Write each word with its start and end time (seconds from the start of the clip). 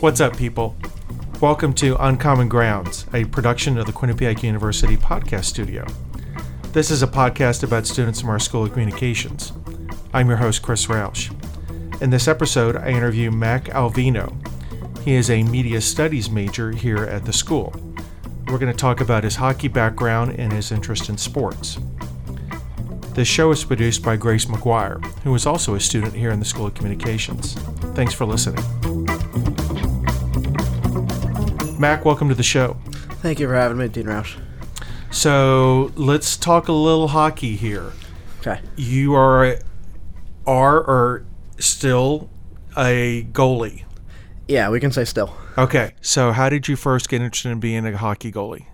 What's 0.00 0.20
up, 0.20 0.36
people? 0.36 0.76
Welcome 1.40 1.72
to 1.74 1.96
Uncommon 1.96 2.48
Grounds, 2.48 3.06
a 3.12 3.24
production 3.24 3.76
of 3.76 3.86
the 3.86 3.92
Quinnipiac 3.92 4.42
University 4.42 4.96
podcast 4.96 5.46
studio. 5.46 5.84
This 6.72 6.90
is 6.90 7.02
a 7.02 7.06
podcast 7.06 7.62
about 7.62 7.86
students 7.86 8.20
from 8.20 8.30
our 8.30 8.38
School 8.38 8.64
of 8.64 8.72
Communications. 8.72 9.52
I'm 10.14 10.28
your 10.28 10.36
host, 10.36 10.62
Chris 10.62 10.86
Roush. 10.86 11.32
In 12.00 12.10
this 12.10 12.28
episode, 12.28 12.76
I 12.76 12.90
interview 12.90 13.30
Mac 13.30 13.64
Alvino. 13.64 14.32
He 15.02 15.14
is 15.14 15.30
a 15.30 15.42
media 15.42 15.80
studies 15.80 16.30
major 16.30 16.70
here 16.70 17.04
at 17.04 17.24
the 17.24 17.32
school. 17.32 17.74
We're 18.46 18.58
going 18.58 18.72
to 18.72 18.78
talk 18.78 19.00
about 19.00 19.24
his 19.24 19.36
hockey 19.36 19.68
background 19.68 20.38
and 20.38 20.52
his 20.52 20.70
interest 20.70 21.08
in 21.08 21.18
sports. 21.18 21.78
This 23.16 23.26
show 23.26 23.50
is 23.50 23.64
produced 23.64 24.02
by 24.02 24.16
Grace 24.16 24.44
McGuire, 24.44 25.02
who 25.22 25.34
is 25.34 25.46
also 25.46 25.74
a 25.74 25.80
student 25.80 26.12
here 26.12 26.32
in 26.32 26.38
the 26.38 26.44
School 26.44 26.66
of 26.66 26.74
Communications. 26.74 27.54
Thanks 27.94 28.12
for 28.12 28.26
listening. 28.26 28.62
Mac, 31.80 32.04
welcome 32.04 32.28
to 32.28 32.34
the 32.34 32.42
show. 32.42 32.76
Thank 33.22 33.40
you 33.40 33.46
for 33.46 33.54
having 33.54 33.78
me, 33.78 33.88
Dean 33.88 34.04
Roush. 34.04 34.38
So 35.10 35.92
let's 35.96 36.36
talk 36.36 36.68
a 36.68 36.74
little 36.74 37.08
hockey 37.08 37.56
here. 37.56 37.90
Okay. 38.40 38.60
You 38.76 39.14
are 39.14 39.60
are 40.46 40.80
or 40.82 41.24
still 41.58 42.28
a 42.76 43.26
goalie. 43.32 43.84
Yeah, 44.46 44.68
we 44.68 44.78
can 44.78 44.92
say 44.92 45.06
still. 45.06 45.34
Okay. 45.56 45.94
So 46.02 46.32
how 46.32 46.50
did 46.50 46.68
you 46.68 46.76
first 46.76 47.08
get 47.08 47.22
interested 47.22 47.48
in 47.48 47.60
being 47.60 47.86
a 47.86 47.96
hockey 47.96 48.30
goalie? 48.30 48.66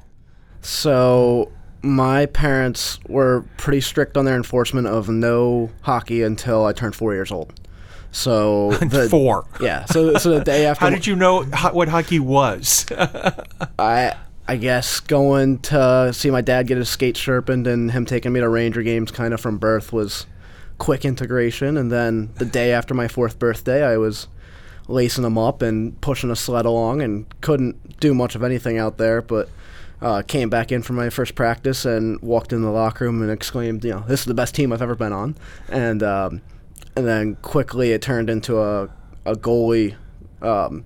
So 0.62 1.52
my 1.82 2.26
parents 2.26 2.98
were 3.08 3.44
pretty 3.56 3.80
strict 3.80 4.16
on 4.16 4.24
their 4.24 4.36
enforcement 4.36 4.86
of 4.86 5.08
no 5.08 5.70
hockey 5.82 6.22
until 6.22 6.64
I 6.64 6.72
turned 6.72 6.94
four 6.94 7.12
years 7.12 7.32
old. 7.32 7.52
So 8.12 8.72
the, 8.80 9.08
Four. 9.08 9.46
Yeah. 9.60 9.84
So 9.86 10.14
so 10.18 10.38
the 10.38 10.44
day 10.44 10.66
after 10.66 10.84
How 10.84 10.90
did 10.90 11.06
you 11.06 11.16
know 11.16 11.44
ho- 11.44 11.72
what 11.72 11.88
hockey 11.88 12.18
was? 12.18 12.86
I 13.78 14.14
I 14.46 14.56
guess 14.56 15.00
going 15.00 15.58
to 15.60 16.12
see 16.12 16.30
my 16.30 16.40
dad 16.40 16.66
get 16.66 16.76
his 16.76 16.88
skate 16.88 17.16
sharpened 17.16 17.66
and 17.66 17.90
him 17.90 18.04
taking 18.06 18.32
me 18.32 18.40
to 18.40 18.48
Ranger 18.48 18.82
games 18.82 19.10
kind 19.10 19.32
of 19.32 19.40
from 19.40 19.58
birth 19.58 19.92
was 19.92 20.26
quick 20.78 21.04
integration. 21.04 21.76
And 21.76 21.90
then 21.90 22.30
the 22.36 22.44
day 22.44 22.72
after 22.72 22.92
my 22.92 23.08
fourth 23.08 23.38
birthday, 23.38 23.84
I 23.84 23.96
was 23.96 24.28
lacing 24.88 25.22
them 25.22 25.38
up 25.38 25.62
and 25.62 25.98
pushing 26.00 26.30
a 26.30 26.36
sled 26.36 26.66
along 26.66 27.02
and 27.02 27.24
couldn't 27.40 27.98
do 28.00 28.12
much 28.14 28.34
of 28.34 28.42
anything 28.44 28.78
out 28.78 28.98
there, 28.98 29.22
but. 29.22 29.48
Uh, 30.02 30.20
came 30.20 30.50
back 30.50 30.72
in 30.72 30.82
for 30.82 30.94
my 30.94 31.08
first 31.08 31.36
practice 31.36 31.84
and 31.84 32.20
walked 32.20 32.52
in 32.52 32.60
the 32.60 32.70
locker 32.70 33.04
room 33.04 33.22
and 33.22 33.30
exclaimed, 33.30 33.84
"You 33.84 33.92
know, 33.92 34.04
this 34.08 34.20
is 34.20 34.26
the 34.26 34.34
best 34.34 34.52
team 34.52 34.72
I've 34.72 34.82
ever 34.82 34.96
been 34.96 35.12
on." 35.12 35.36
And 35.68 36.02
um, 36.02 36.42
and 36.96 37.06
then 37.06 37.36
quickly 37.36 37.92
it 37.92 38.02
turned 38.02 38.28
into 38.28 38.60
a 38.60 38.88
a 39.24 39.34
goalie 39.34 39.94
um, 40.42 40.84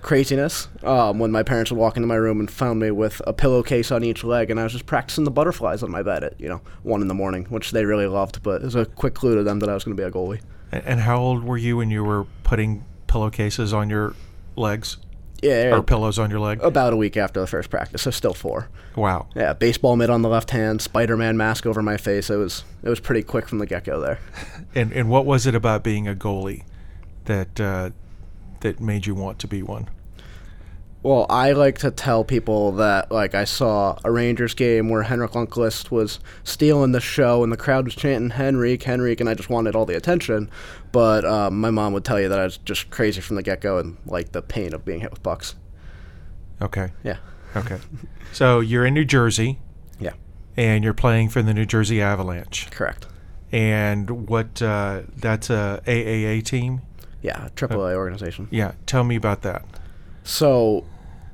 craziness 0.00 0.68
um, 0.82 1.18
when 1.18 1.30
my 1.30 1.42
parents 1.42 1.70
would 1.70 1.78
walk 1.78 1.96
into 1.96 2.06
my 2.06 2.14
room 2.14 2.40
and 2.40 2.50
found 2.50 2.80
me 2.80 2.90
with 2.90 3.20
a 3.26 3.32
pillowcase 3.32 3.90
on 3.90 4.02
each 4.02 4.24
leg, 4.24 4.50
and 4.50 4.58
I 4.58 4.64
was 4.64 4.72
just 4.72 4.86
practicing 4.86 5.24
the 5.24 5.30
butterflies 5.30 5.82
on 5.82 5.90
my 5.90 6.02
bed 6.02 6.24
at 6.24 6.40
you 6.40 6.48
know 6.48 6.60
one 6.82 7.02
in 7.02 7.08
the 7.08 7.14
morning, 7.14 7.44
which 7.44 7.72
they 7.72 7.84
really 7.84 8.06
loved. 8.06 8.42
But 8.42 8.62
it 8.62 8.64
was 8.64 8.74
a 8.74 8.86
quick 8.86 9.14
clue 9.14 9.36
to 9.36 9.42
them 9.42 9.60
that 9.60 9.68
I 9.68 9.74
was 9.74 9.84
going 9.84 9.96
to 9.96 10.02
be 10.02 10.06
a 10.06 10.10
goalie. 10.10 10.40
and 10.72 11.00
how 11.00 11.18
old 11.18 11.44
were 11.44 11.58
you 11.58 11.76
when 11.76 11.90
you 11.90 12.02
were 12.04 12.24
putting 12.42 12.84
pillowcases 13.06 13.74
on 13.74 13.90
your 13.90 14.14
legs 14.56 14.96
Yeah, 15.42 15.76
or 15.76 15.82
pillows 15.82 16.18
on 16.18 16.30
your 16.30 16.40
leg? 16.40 16.62
about 16.62 16.92
a 16.92 16.96
week 16.96 17.16
after 17.16 17.40
the 17.40 17.46
first 17.46 17.68
practice, 17.68 18.02
so 18.02 18.10
still 18.12 18.32
four. 18.34 18.68
Wow. 18.96 19.26
Yeah, 19.34 19.52
baseball 19.52 19.96
mitt 19.96 20.08
on 20.08 20.22
the 20.22 20.28
left 20.28 20.50
hand, 20.52 20.80
Spider-Man 20.80 21.36
mask 21.36 21.66
over 21.66 21.82
my 21.82 21.96
face. 21.96 22.30
It 22.30 22.36
was 22.36 22.64
it 22.82 22.88
was 22.88 23.00
pretty 23.00 23.22
quick 23.22 23.48
from 23.48 23.58
the 23.58 23.66
get-go 23.66 24.00
there. 24.00 24.18
And 24.74 24.90
and 24.92 25.10
what 25.10 25.26
was 25.26 25.46
it 25.46 25.54
about 25.54 25.82
being 25.82 26.08
a 26.08 26.14
goalie 26.14 26.62
that 27.26 27.60
uh, 27.60 27.90
that 28.60 28.80
made 28.80 29.04
you 29.04 29.14
want 29.14 29.38
to 29.40 29.46
be 29.46 29.62
one? 29.62 29.90
Well, 31.04 31.26
I 31.28 31.50
like 31.52 31.78
to 31.78 31.90
tell 31.90 32.22
people 32.22 32.70
that 32.72 33.10
like 33.10 33.34
I 33.34 33.42
saw 33.44 33.98
a 34.04 34.10
Rangers 34.12 34.54
game 34.54 34.88
where 34.88 35.02
Henrik 35.02 35.32
Lundqvist 35.32 35.90
was 35.90 36.20
stealing 36.44 36.92
the 36.92 37.00
show 37.00 37.42
and 37.42 37.50
the 37.52 37.56
crowd 37.56 37.86
was 37.86 37.96
chanting 37.96 38.30
Henrik, 38.30 38.84
Henrik, 38.84 39.20
and 39.20 39.28
I 39.28 39.34
just 39.34 39.50
wanted 39.50 39.74
all 39.74 39.84
the 39.84 39.96
attention. 39.96 40.48
But 40.92 41.24
um, 41.24 41.60
my 41.60 41.70
mom 41.70 41.92
would 41.94 42.04
tell 42.04 42.20
you 42.20 42.28
that 42.28 42.38
I 42.38 42.44
was 42.44 42.56
just 42.58 42.90
crazy 42.90 43.20
from 43.20 43.34
the 43.34 43.42
get 43.42 43.60
go 43.60 43.78
and 43.78 43.96
like 44.06 44.30
the 44.30 44.42
pain 44.42 44.72
of 44.72 44.84
being 44.84 45.00
hit 45.00 45.10
with 45.10 45.22
pucks. 45.24 45.56
Okay. 46.60 46.92
Yeah, 47.02 47.16
Okay. 47.56 47.78
so 48.32 48.60
you're 48.60 48.86
in 48.86 48.94
New 48.94 49.04
Jersey 49.04 49.58
yeah, 49.98 50.12
and 50.56 50.84
you're 50.84 50.94
playing 50.94 51.30
for 51.30 51.42
the 51.42 51.52
New 51.52 51.66
Jersey 51.66 52.00
Avalanche. 52.00 52.70
correct. 52.70 53.06
And 53.50 54.28
what 54.28 54.62
uh, 54.62 55.02
that's 55.16 55.50
a 55.50 55.82
AAA 55.84 56.44
team? 56.44 56.80
Yeah, 57.22 57.48
AAA 57.56 57.94
organization. 57.96 58.46
Yeah. 58.52 58.72
Tell 58.86 59.02
me 59.04 59.16
about 59.16 59.42
that. 59.42 59.64
So, 60.24 60.84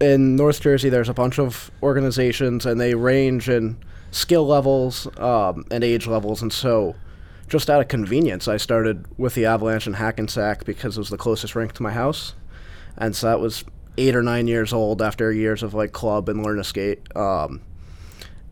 in 0.00 0.36
North 0.36 0.60
Jersey, 0.60 0.88
there's 0.88 1.08
a 1.08 1.14
bunch 1.14 1.38
of 1.38 1.70
organizations, 1.82 2.66
and 2.66 2.80
they 2.80 2.94
range 2.94 3.48
in 3.48 3.76
skill 4.10 4.46
levels 4.46 5.06
um, 5.18 5.64
and 5.70 5.84
age 5.84 6.06
levels. 6.06 6.42
And 6.42 6.52
so, 6.52 6.94
just 7.48 7.68
out 7.70 7.80
of 7.80 7.88
convenience, 7.88 8.48
I 8.48 8.56
started 8.56 9.06
with 9.18 9.34
the 9.34 9.46
Avalanche 9.46 9.86
in 9.86 9.94
Hackensack 9.94 10.64
because 10.64 10.96
it 10.96 11.00
was 11.00 11.10
the 11.10 11.16
closest 11.16 11.54
rink 11.54 11.72
to 11.74 11.82
my 11.82 11.92
house, 11.92 12.34
and 12.96 13.14
so 13.16 13.26
that 13.26 13.40
was 13.40 13.64
eight 13.96 14.14
or 14.14 14.22
nine 14.22 14.46
years 14.46 14.72
old 14.72 15.02
after 15.02 15.32
years 15.32 15.62
of 15.62 15.74
like 15.74 15.92
club 15.92 16.28
and 16.28 16.44
learn 16.44 16.56
to 16.56 16.64
skate. 16.64 17.00
Um, 17.16 17.60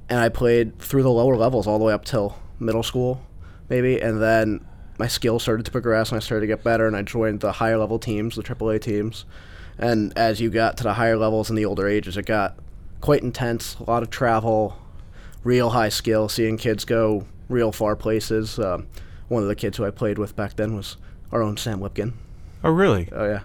and 0.09 0.19
I 0.19 0.29
played 0.29 0.79
through 0.79 1.03
the 1.03 1.11
lower 1.11 1.37
levels 1.37 1.67
all 1.67 1.79
the 1.79 1.85
way 1.85 1.93
up 1.93 2.05
till 2.05 2.37
middle 2.59 2.83
school, 2.83 3.25
maybe, 3.69 4.01
and 4.01 4.21
then 4.21 4.65
my 4.99 5.09
skills 5.09 5.43
started 5.43 5.67
to 5.67 5.73
progress 5.73 6.11
and 6.11 6.17
I 6.17 6.21
started 6.21 6.43
to 6.43 6.47
get 6.47 6.65
better, 6.65 6.87
and 6.87 6.97
I 6.97 7.03
joined 7.03 7.41
the 7.41 7.53
higher 7.53 7.79
level 7.79 7.99
teams, 7.99 8.37
the 8.37 8.43
AAA 8.43 8.81
teams. 8.81 9.25
And 9.79 10.17
as 10.17 10.41
you 10.41 10.51
got 10.51 10.77
to 10.79 10.83
the 10.85 10.95
higher 10.95 11.17
levels 11.17 11.49
and 11.51 11.59
the 11.59 11.65
older 11.65 11.87
ages, 11.87 12.17
it 12.17 12.27
got 12.27 12.59
quite 13.01 13.23
intense. 13.23 13.77
A 13.79 13.85
lot 13.85 14.03
of 14.03 14.11
travel, 14.11 14.77
real 15.45 15.71
high 15.71 15.91
skill, 15.91 16.29
seeing 16.29 16.57
kids 16.57 16.85
go 16.85 17.27
real 17.49 17.73
far 17.73 17.95
places. 17.97 18.59
Um, 18.59 18.87
one 19.29 19.43
of 19.43 19.49
the 19.49 19.55
kids 19.57 19.77
who 19.77 19.85
I 19.85 19.91
played 19.91 20.19
with 20.19 20.35
back 20.37 20.57
then 20.57 20.77
was 20.77 20.97
our 21.33 21.43
own 21.43 21.57
Sam 21.57 21.81
Lipkin. 21.81 22.15
Oh, 22.65 22.71
really? 22.71 23.09
Oh 23.13 23.27
yeah. 23.27 23.41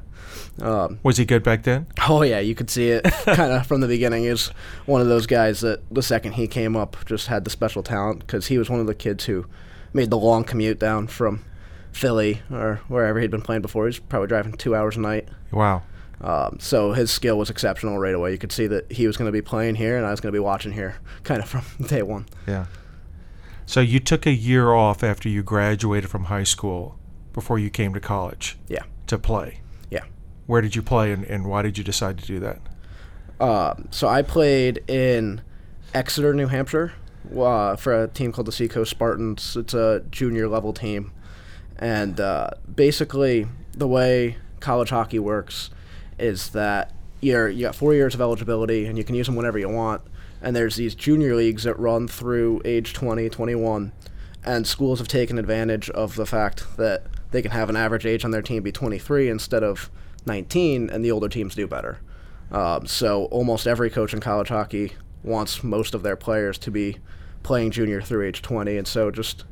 Um, 0.61 0.99
Was 1.03 1.17
he 1.17 1.25
good 1.25 1.43
back 1.43 1.63
then? 1.63 1.87
Oh 2.09 2.21
yeah, 2.21 2.39
you 2.39 2.55
could 2.55 2.69
see 2.69 2.89
it 2.89 3.03
kind 3.25 3.51
of 3.51 3.67
from 3.67 3.81
the 3.81 3.87
beginning. 3.87 4.23
He 4.23 4.29
was 4.29 4.47
one 4.85 5.01
of 5.01 5.07
those 5.07 5.27
guys 5.27 5.61
that 5.61 5.81
the 5.93 6.01
second 6.01 6.33
he 6.33 6.47
came 6.47 6.75
up 6.75 6.97
just 7.05 7.27
had 7.27 7.43
the 7.43 7.49
special 7.49 7.83
talent 7.83 8.19
because 8.19 8.47
he 8.47 8.57
was 8.57 8.69
one 8.69 8.79
of 8.79 8.87
the 8.87 8.95
kids 8.95 9.25
who 9.25 9.45
made 9.93 10.09
the 10.09 10.17
long 10.17 10.43
commute 10.43 10.79
down 10.79 11.07
from 11.07 11.43
Philly 11.91 12.41
or 12.51 12.79
wherever 12.87 13.19
he'd 13.19 13.31
been 13.31 13.41
playing 13.41 13.61
before. 13.61 13.83
He 13.85 13.87
was 13.89 13.99
probably 13.99 14.27
driving 14.27 14.53
two 14.53 14.75
hours 14.75 14.95
a 14.95 15.01
night. 15.01 15.27
Wow. 15.51 15.83
Um, 16.21 16.57
so 16.59 16.93
his 16.93 17.09
skill 17.11 17.37
was 17.37 17.49
exceptional 17.49 17.97
right 17.97 18.13
away. 18.13 18.31
You 18.31 18.37
could 18.37 18.51
see 18.51 18.67
that 18.67 18.91
he 18.91 19.07
was 19.07 19.17
going 19.17 19.27
to 19.27 19.31
be 19.31 19.41
playing 19.41 19.75
here 19.75 19.97
and 19.97 20.05
I 20.05 20.11
was 20.11 20.19
going 20.19 20.31
to 20.31 20.35
be 20.35 20.39
watching 20.43 20.71
here 20.71 20.95
kind 21.23 21.41
of 21.41 21.49
from 21.49 21.63
day 21.87 22.03
one. 22.03 22.27
Yeah. 22.47 22.65
So 23.65 23.79
you 23.79 23.99
took 23.99 24.25
a 24.25 24.31
year 24.33 24.73
off 24.73 25.03
after 25.03 25.29
you 25.29 25.43
graduated 25.43 26.09
from 26.09 26.25
high 26.25 26.43
school 26.43 26.97
before 27.33 27.57
you 27.57 27.69
came 27.69 27.93
to 27.93 27.99
college 27.99 28.57
Yeah, 28.67 28.83
to 29.07 29.17
play. 29.17 29.61
yeah. 29.89 30.03
Where 30.45 30.61
did 30.61 30.75
you 30.75 30.81
play 30.81 31.11
and, 31.13 31.23
and 31.25 31.45
why 31.45 31.61
did 31.61 31.77
you 31.77 31.83
decide 31.83 32.17
to 32.19 32.25
do 32.25 32.39
that? 32.41 32.59
Um, 33.39 33.87
so 33.89 34.07
I 34.07 34.21
played 34.21 34.83
in 34.89 35.41
Exeter, 35.93 36.33
New 36.33 36.47
Hampshire, 36.47 36.93
uh, 37.35 37.75
for 37.77 38.03
a 38.03 38.07
team 38.07 38.31
called 38.31 38.47
the 38.47 38.51
Seacoast 38.51 38.91
Spartans. 38.91 39.55
It's 39.55 39.73
a 39.73 40.03
junior 40.11 40.47
level 40.47 40.73
team, 40.73 41.11
and 41.79 42.19
uh, 42.19 42.51
basically 42.75 43.47
the 43.75 43.87
way 43.87 44.37
college 44.59 44.89
hockey 44.89 45.17
works 45.19 45.69
is 46.21 46.49
that 46.49 46.93
you're 47.19 47.49
you 47.49 47.65
got 47.65 47.75
four 47.75 47.93
years 47.93 48.13
of 48.13 48.21
eligibility 48.21 48.85
and 48.85 48.97
you 48.97 49.03
can 49.03 49.15
use 49.15 49.27
them 49.27 49.35
whenever 49.35 49.59
you 49.59 49.69
want. 49.69 50.01
And 50.41 50.55
there's 50.55 50.75
these 50.75 50.95
junior 50.95 51.35
leagues 51.35 51.63
that 51.63 51.77
run 51.77 52.07
through 52.07 52.61
age 52.65 52.93
20, 52.93 53.29
21, 53.29 53.91
and 54.43 54.65
schools 54.65 54.99
have 54.99 55.07
taken 55.07 55.37
advantage 55.37 55.89
of 55.91 56.15
the 56.15 56.25
fact 56.25 56.65
that 56.77 57.05
they 57.29 57.41
can 57.41 57.51
have 57.51 57.69
an 57.69 57.75
average 57.75 58.05
age 58.05 58.25
on 58.25 58.31
their 58.31 58.41
team 58.41 58.63
be 58.63 58.71
23 58.71 59.29
instead 59.29 59.63
of 59.63 59.91
19, 60.25 60.89
and 60.89 61.05
the 61.05 61.11
older 61.11 61.29
teams 61.29 61.55
do 61.55 61.67
better. 61.67 61.99
Um, 62.51 62.85
so 62.85 63.25
almost 63.25 63.67
every 63.67 63.89
coach 63.89 64.13
in 64.13 64.19
college 64.19 64.49
hockey 64.49 64.93
wants 65.23 65.63
most 65.63 65.93
of 65.93 66.03
their 66.03 66.15
players 66.15 66.57
to 66.59 66.71
be 66.71 66.97
playing 67.43 67.71
junior 67.71 68.01
through 68.01 68.25
age 68.25 68.41
20, 68.41 68.77
and 68.77 68.87
so 68.87 69.11
just 69.11 69.45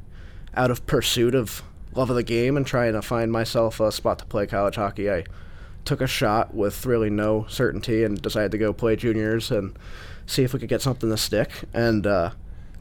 out 0.56 0.72
of 0.72 0.86
pursuit 0.88 1.36
of 1.36 1.64
love 1.94 2.10
of 2.10 2.16
the 2.16 2.24
game 2.24 2.58
and 2.58 2.66
trying 2.66 2.94
to 2.94 3.02
find 3.02 3.32
myself 3.32 3.80
a 3.80 3.92
spot 3.92 4.20
to 4.20 4.26
play 4.26 4.48
college 4.48 4.76
hockey, 4.76 5.10
I 5.10 5.24
took 5.90 6.02
a 6.02 6.08
shot 6.08 6.54
with 6.54 6.86
really 6.86 7.10
no 7.10 7.48
certainty 7.50 8.04
and 8.04 8.22
decided 8.22 8.52
to 8.52 8.60
go 8.60 8.72
play 8.72 8.96
juniors 8.96 9.50
and 9.50 9.76
see 10.28 10.44
if 10.44 10.54
we 10.54 10.60
could 10.60 10.70
get 10.70 10.84
something 10.84 11.10
to 11.10 11.18
stick. 11.18 11.50
And 11.74 12.06
uh, 12.06 12.30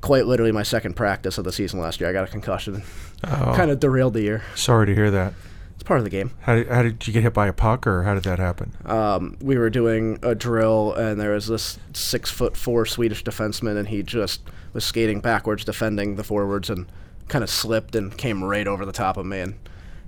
quite 0.02 0.26
literally, 0.26 0.52
my 0.52 0.62
second 0.62 0.93
practice 0.93 1.38
of 1.38 1.44
the 1.44 1.52
season 1.52 1.81
last 1.81 2.00
year, 2.00 2.10
I 2.10 2.12
got 2.12 2.28
a 2.28 2.31
concussion. 2.31 2.82
Oh, 3.25 3.55
kind 3.56 3.70
of 3.70 3.81
derailed 3.81 4.12
the 4.12 4.20
year. 4.20 4.43
sorry 4.55 4.84
to 4.87 4.94
hear 4.94 5.10
that. 5.10 5.32
It's 5.75 5.84
part 5.84 6.00
of 6.00 6.05
the 6.05 6.10
game. 6.10 6.32
How 6.40 6.56
did, 6.56 6.69
how 6.69 6.82
did 6.82 7.06
you 7.06 7.14
get 7.14 7.22
hit 7.22 7.32
by 7.32 7.46
a 7.46 7.52
puck 7.55 7.87
or 7.87 8.02
how 8.02 8.12
did 8.12 8.25
that 8.25 8.38
happen? 8.38 8.76
um, 8.84 9.38
we 9.40 9.56
were 9.56 9.70
doing 9.70 10.19
a 10.22 10.34
drill, 10.34 10.93
and 10.93 11.19
there 11.19 11.31
was 11.31 11.46
this 11.46 11.78
six 11.94 12.31
foot 12.31 12.58
four 12.58 12.84
Swedish 12.84 13.25
defenseman, 13.25 13.78
and 13.78 13.88
he 13.88 14.02
just 14.02 14.43
was 14.75 14.84
skating 14.84 15.20
backwards, 15.20 15.64
defending 15.64 16.16
the 16.16 16.25
forwards, 16.25 16.69
and 16.69 16.87
kind 17.28 17.43
of 17.43 17.49
slipped 17.49 17.94
and 17.96 18.19
came 18.19 18.44
right 18.44 18.66
over 18.66 18.84
the 18.84 18.93
top 18.93 19.16
of 19.16 19.25
me 19.25 19.40
and 19.40 19.55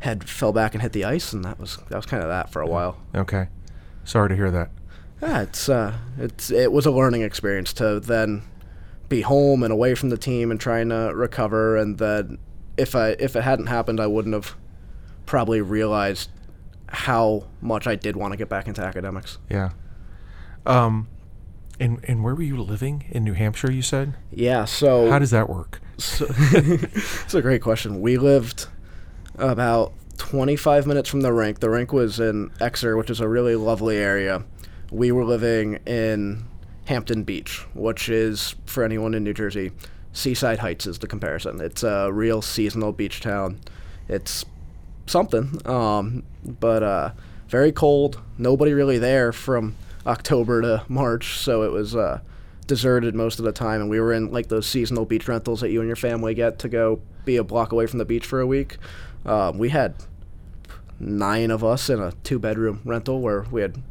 head 0.00 0.28
fell 0.28 0.52
back 0.52 0.74
and 0.74 0.82
hit 0.82 0.92
the 0.92 1.04
ice 1.04 1.32
and 1.32 1.44
that 1.44 1.58
was 1.58 1.78
that 1.88 1.96
was 1.96 2.06
kind 2.06 2.22
of 2.22 2.28
that 2.28 2.50
for 2.50 2.60
a 2.62 2.66
while. 2.66 2.98
Okay. 3.14 3.48
Sorry 4.04 4.28
to 4.28 4.36
hear 4.36 4.50
that. 4.50 4.70
Yeah, 5.22 5.42
it's 5.42 5.68
uh, 5.68 5.98
it's 6.18 6.50
it 6.50 6.72
was 6.72 6.86
a 6.86 6.90
learning 6.90 7.22
experience 7.22 7.72
to 7.74 8.00
then 8.00 8.42
be 9.08 9.20
home 9.20 9.62
and 9.62 9.72
away 9.72 9.94
from 9.94 10.08
the 10.08 10.16
team 10.16 10.50
and 10.50 10.58
trying 10.58 10.88
to 10.88 11.12
recover. 11.14 11.76
And 11.76 11.98
then 11.98 12.38
if 12.78 12.94
I 12.94 13.10
if 13.18 13.36
it 13.36 13.42
hadn't 13.42 13.66
happened, 13.66 14.00
I 14.00 14.06
wouldn't 14.06 14.34
have 14.34 14.54
probably 15.26 15.60
realized 15.60 16.30
how 16.88 17.46
much 17.60 17.86
I 17.86 17.94
did 17.94 18.16
want 18.16 18.32
to 18.32 18.36
get 18.36 18.48
back 18.48 18.66
into 18.66 18.82
academics. 18.82 19.38
Yeah. 19.50 19.70
Um, 20.64 21.08
and 21.78 22.02
and 22.08 22.24
where 22.24 22.34
were 22.34 22.42
you 22.42 22.60
living 22.62 23.04
in 23.10 23.24
New 23.24 23.34
Hampshire? 23.34 23.70
You 23.70 23.82
said. 23.82 24.14
Yeah. 24.30 24.64
So 24.64 25.10
How 25.10 25.18
does 25.18 25.30
that 25.30 25.50
work? 25.50 25.80
So, 25.98 26.26
it's 26.30 27.34
a 27.34 27.42
great 27.42 27.60
question. 27.60 28.00
We 28.00 28.16
lived 28.16 28.68
about 29.40 29.92
25 30.18 30.86
minutes 30.86 31.08
from 31.08 31.22
the 31.22 31.32
rink. 31.32 31.60
The 31.60 31.70
rink 31.70 31.92
was 31.92 32.20
in 32.20 32.50
Exeter, 32.60 32.96
which 32.96 33.10
is 33.10 33.20
a 33.20 33.28
really 33.28 33.56
lovely 33.56 33.96
area. 33.96 34.44
We 34.90 35.12
were 35.12 35.24
living 35.24 35.78
in 35.86 36.44
Hampton 36.86 37.24
Beach, 37.24 37.64
which 37.74 38.08
is, 38.08 38.54
for 38.66 38.84
anyone 38.84 39.14
in 39.14 39.24
New 39.24 39.34
Jersey, 39.34 39.72
Seaside 40.12 40.58
Heights 40.58 40.86
is 40.86 40.98
the 40.98 41.06
comparison. 41.06 41.60
It's 41.60 41.82
a 41.82 42.10
real 42.12 42.42
seasonal 42.42 42.92
beach 42.92 43.20
town. 43.20 43.60
It's 44.08 44.44
something, 45.06 45.60
um, 45.66 46.24
but 46.44 46.82
uh, 46.82 47.12
very 47.48 47.72
cold. 47.72 48.20
Nobody 48.38 48.72
really 48.72 48.98
there 48.98 49.32
from 49.32 49.76
October 50.06 50.62
to 50.62 50.84
March, 50.88 51.38
so 51.38 51.62
it 51.62 51.70
was 51.70 51.94
uh, 51.94 52.20
deserted 52.66 53.14
most 53.14 53.38
of 53.38 53.44
the 53.44 53.52
time. 53.52 53.80
And 53.80 53.90
we 53.90 54.00
were 54.00 54.12
in 54.12 54.32
like 54.32 54.48
those 54.48 54.66
seasonal 54.66 55.04
beach 55.04 55.28
rentals 55.28 55.60
that 55.60 55.70
you 55.70 55.80
and 55.80 55.86
your 55.86 55.96
family 55.96 56.34
get 56.34 56.58
to 56.60 56.68
go 56.68 57.00
be 57.24 57.36
a 57.36 57.44
block 57.44 57.72
away 57.72 57.86
from 57.86 57.98
the 57.98 58.04
beach 58.04 58.26
for 58.26 58.40
a 58.40 58.46
week. 58.46 58.78
Um, 59.24 59.58
we 59.58 59.68
had 59.68 59.94
nine 60.98 61.50
of 61.50 61.64
us 61.64 61.90
in 61.90 62.00
a 62.00 62.12
two 62.24 62.38
bedroom 62.38 62.80
rental 62.84 63.20
where 63.20 63.42
we 63.50 63.62
had 63.62 63.82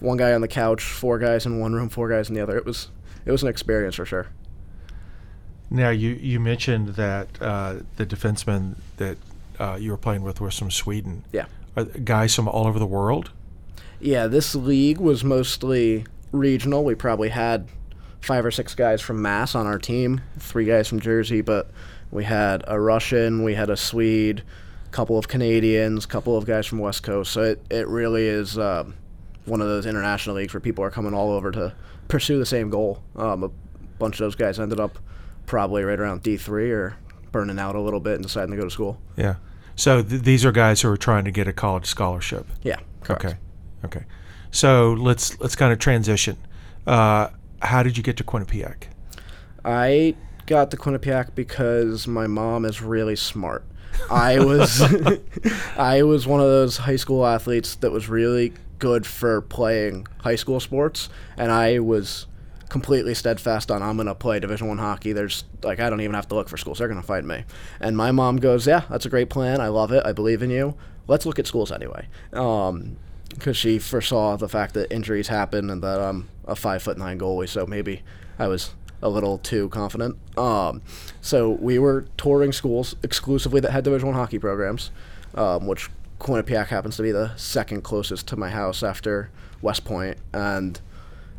one 0.00 0.16
guy 0.16 0.32
on 0.32 0.40
the 0.40 0.48
couch, 0.48 0.82
four 0.82 1.18
guys 1.18 1.46
in 1.46 1.58
one 1.60 1.72
room, 1.72 1.88
four 1.88 2.08
guys 2.08 2.28
in 2.28 2.34
the 2.34 2.40
other. 2.40 2.56
It 2.56 2.64
was 2.64 2.88
it 3.24 3.30
was 3.30 3.42
an 3.42 3.48
experience 3.48 3.96
for 3.96 4.04
sure. 4.04 4.28
Now 5.70 5.90
you 5.90 6.10
you 6.10 6.40
mentioned 6.40 6.88
that 6.90 7.28
uh, 7.40 7.76
the 7.96 8.06
defensemen 8.06 8.76
that 8.96 9.16
uh, 9.58 9.78
you 9.80 9.90
were 9.90 9.96
playing 9.96 10.22
with 10.22 10.40
were 10.40 10.50
from 10.50 10.70
Sweden. 10.70 11.24
Yeah. 11.32 11.46
Are 11.76 11.84
guys 11.84 12.34
from 12.34 12.48
all 12.48 12.66
over 12.66 12.78
the 12.78 12.86
world? 12.86 13.30
Yeah, 14.00 14.26
this 14.26 14.54
league 14.54 14.98
was 14.98 15.22
mostly 15.22 16.04
regional. 16.32 16.84
We 16.84 16.94
probably 16.94 17.28
had 17.28 17.68
five 18.20 18.44
or 18.44 18.50
six 18.50 18.74
guys 18.74 19.00
from 19.00 19.22
Mass 19.22 19.54
on 19.54 19.66
our 19.66 19.78
team, 19.78 20.20
three 20.38 20.64
guys 20.64 20.88
from 20.88 21.00
Jersey, 21.00 21.40
but 21.40 21.70
we 22.10 22.24
had 22.24 22.64
a 22.66 22.78
Russian, 22.78 23.42
we 23.42 23.54
had 23.54 23.70
a 23.70 23.76
Swede, 23.76 24.42
couple 24.92 25.18
of 25.18 25.26
Canadians, 25.26 26.06
couple 26.06 26.36
of 26.36 26.46
guys 26.46 26.66
from 26.66 26.78
West 26.78 27.02
Coast. 27.02 27.32
So 27.32 27.42
it, 27.42 27.62
it 27.70 27.88
really 27.88 28.26
is 28.26 28.56
um, 28.58 28.94
one 29.46 29.60
of 29.60 29.66
those 29.66 29.86
international 29.86 30.36
leagues 30.36 30.54
where 30.54 30.60
people 30.60 30.84
are 30.84 30.90
coming 30.90 31.14
all 31.14 31.32
over 31.32 31.50
to 31.50 31.74
pursue 32.08 32.38
the 32.38 32.46
same 32.46 32.70
goal. 32.70 33.02
Um, 33.16 33.42
a 33.42 33.48
bunch 33.98 34.14
of 34.16 34.18
those 34.18 34.36
guys 34.36 34.60
ended 34.60 34.78
up 34.78 34.98
probably 35.46 35.82
right 35.82 35.98
around 35.98 36.22
D3 36.22 36.70
or 36.70 36.96
burning 37.32 37.58
out 37.58 37.74
a 37.74 37.80
little 37.80 38.00
bit 38.00 38.14
and 38.14 38.22
deciding 38.22 38.50
to 38.50 38.56
go 38.56 38.64
to 38.64 38.70
school. 38.70 39.00
Yeah. 39.16 39.36
So 39.74 40.02
th- 40.02 40.22
these 40.22 40.44
are 40.44 40.52
guys 40.52 40.82
who 40.82 40.90
are 40.90 40.96
trying 40.96 41.24
to 41.24 41.30
get 41.30 41.48
a 41.48 41.52
college 41.52 41.86
scholarship. 41.86 42.46
Yeah, 42.62 42.76
correct. 43.00 43.24
Okay. 43.24 43.36
Okay. 43.84 44.04
So 44.50 44.92
let's 44.92 45.40
let's 45.40 45.56
kind 45.56 45.72
of 45.72 45.78
transition. 45.78 46.36
Uh, 46.86 47.28
how 47.62 47.82
did 47.82 47.96
you 47.96 48.02
get 48.02 48.16
to 48.18 48.24
Quinnipiac? 48.24 48.84
I 49.64 50.14
got 50.46 50.70
to 50.72 50.76
Quinnipiac 50.76 51.34
because 51.34 52.06
my 52.06 52.26
mom 52.26 52.64
is 52.64 52.82
really 52.82 53.16
smart. 53.16 53.64
I 54.10 54.38
was 54.44 54.82
I 55.76 56.02
was 56.02 56.26
one 56.26 56.40
of 56.40 56.46
those 56.46 56.78
high 56.78 56.96
school 56.96 57.26
athletes 57.26 57.76
that 57.76 57.90
was 57.90 58.08
really 58.08 58.52
good 58.78 59.06
for 59.06 59.40
playing 59.42 60.06
high 60.20 60.36
school 60.36 60.60
sports 60.60 61.08
and 61.36 61.52
I 61.52 61.78
was 61.78 62.26
completely 62.68 63.14
steadfast 63.14 63.70
on 63.70 63.82
I'm 63.82 63.98
to 63.98 64.14
play 64.14 64.40
division 64.40 64.66
1 64.66 64.78
hockey. 64.78 65.12
There's 65.12 65.44
like 65.62 65.78
I 65.78 65.90
don't 65.90 66.00
even 66.00 66.14
have 66.14 66.28
to 66.28 66.34
look 66.34 66.48
for 66.48 66.56
schools. 66.56 66.78
They're 66.78 66.88
to 66.88 67.02
find 67.02 67.28
me. 67.28 67.44
And 67.80 67.96
my 67.96 68.12
mom 68.12 68.36
goes, 68.36 68.66
"Yeah, 68.66 68.82
that's 68.88 69.04
a 69.06 69.10
great 69.10 69.28
plan. 69.28 69.60
I 69.60 69.68
love 69.68 69.92
it. 69.92 70.02
I 70.06 70.12
believe 70.12 70.42
in 70.42 70.50
you. 70.50 70.74
Let's 71.06 71.26
look 71.26 71.38
at 71.38 71.46
schools 71.46 71.70
anyway." 71.70 72.08
Um 72.32 72.96
because 73.28 73.56
she 73.56 73.78
foresaw 73.78 74.36
the 74.36 74.48
fact 74.48 74.74
that 74.74 74.92
injuries 74.92 75.28
happen 75.28 75.70
and 75.70 75.82
that 75.82 76.00
I'm 76.00 76.28
a 76.46 76.54
five 76.54 76.82
foot 76.82 76.98
nine 76.98 77.18
goalie, 77.18 77.48
so 77.48 77.66
maybe 77.66 78.02
I 78.38 78.46
was 78.46 78.74
a 79.02 79.08
little 79.08 79.38
too 79.38 79.68
confident. 79.68 80.16
Um, 80.38 80.82
so 81.20 81.50
we 81.50 81.78
were 81.78 82.06
touring 82.16 82.52
schools 82.52 82.96
exclusively 83.02 83.60
that 83.60 83.72
had 83.72 83.84
Division 83.84 84.08
One 84.08 84.16
hockey 84.16 84.38
programs, 84.38 84.90
um, 85.34 85.66
which 85.66 85.90
Quinnipiac 86.18 86.68
happens 86.68 86.96
to 86.96 87.02
be 87.02 87.10
the 87.10 87.36
second 87.36 87.82
closest 87.82 88.28
to 88.28 88.36
my 88.36 88.50
house 88.50 88.82
after 88.82 89.30
West 89.60 89.84
Point. 89.84 90.18
And 90.32 90.80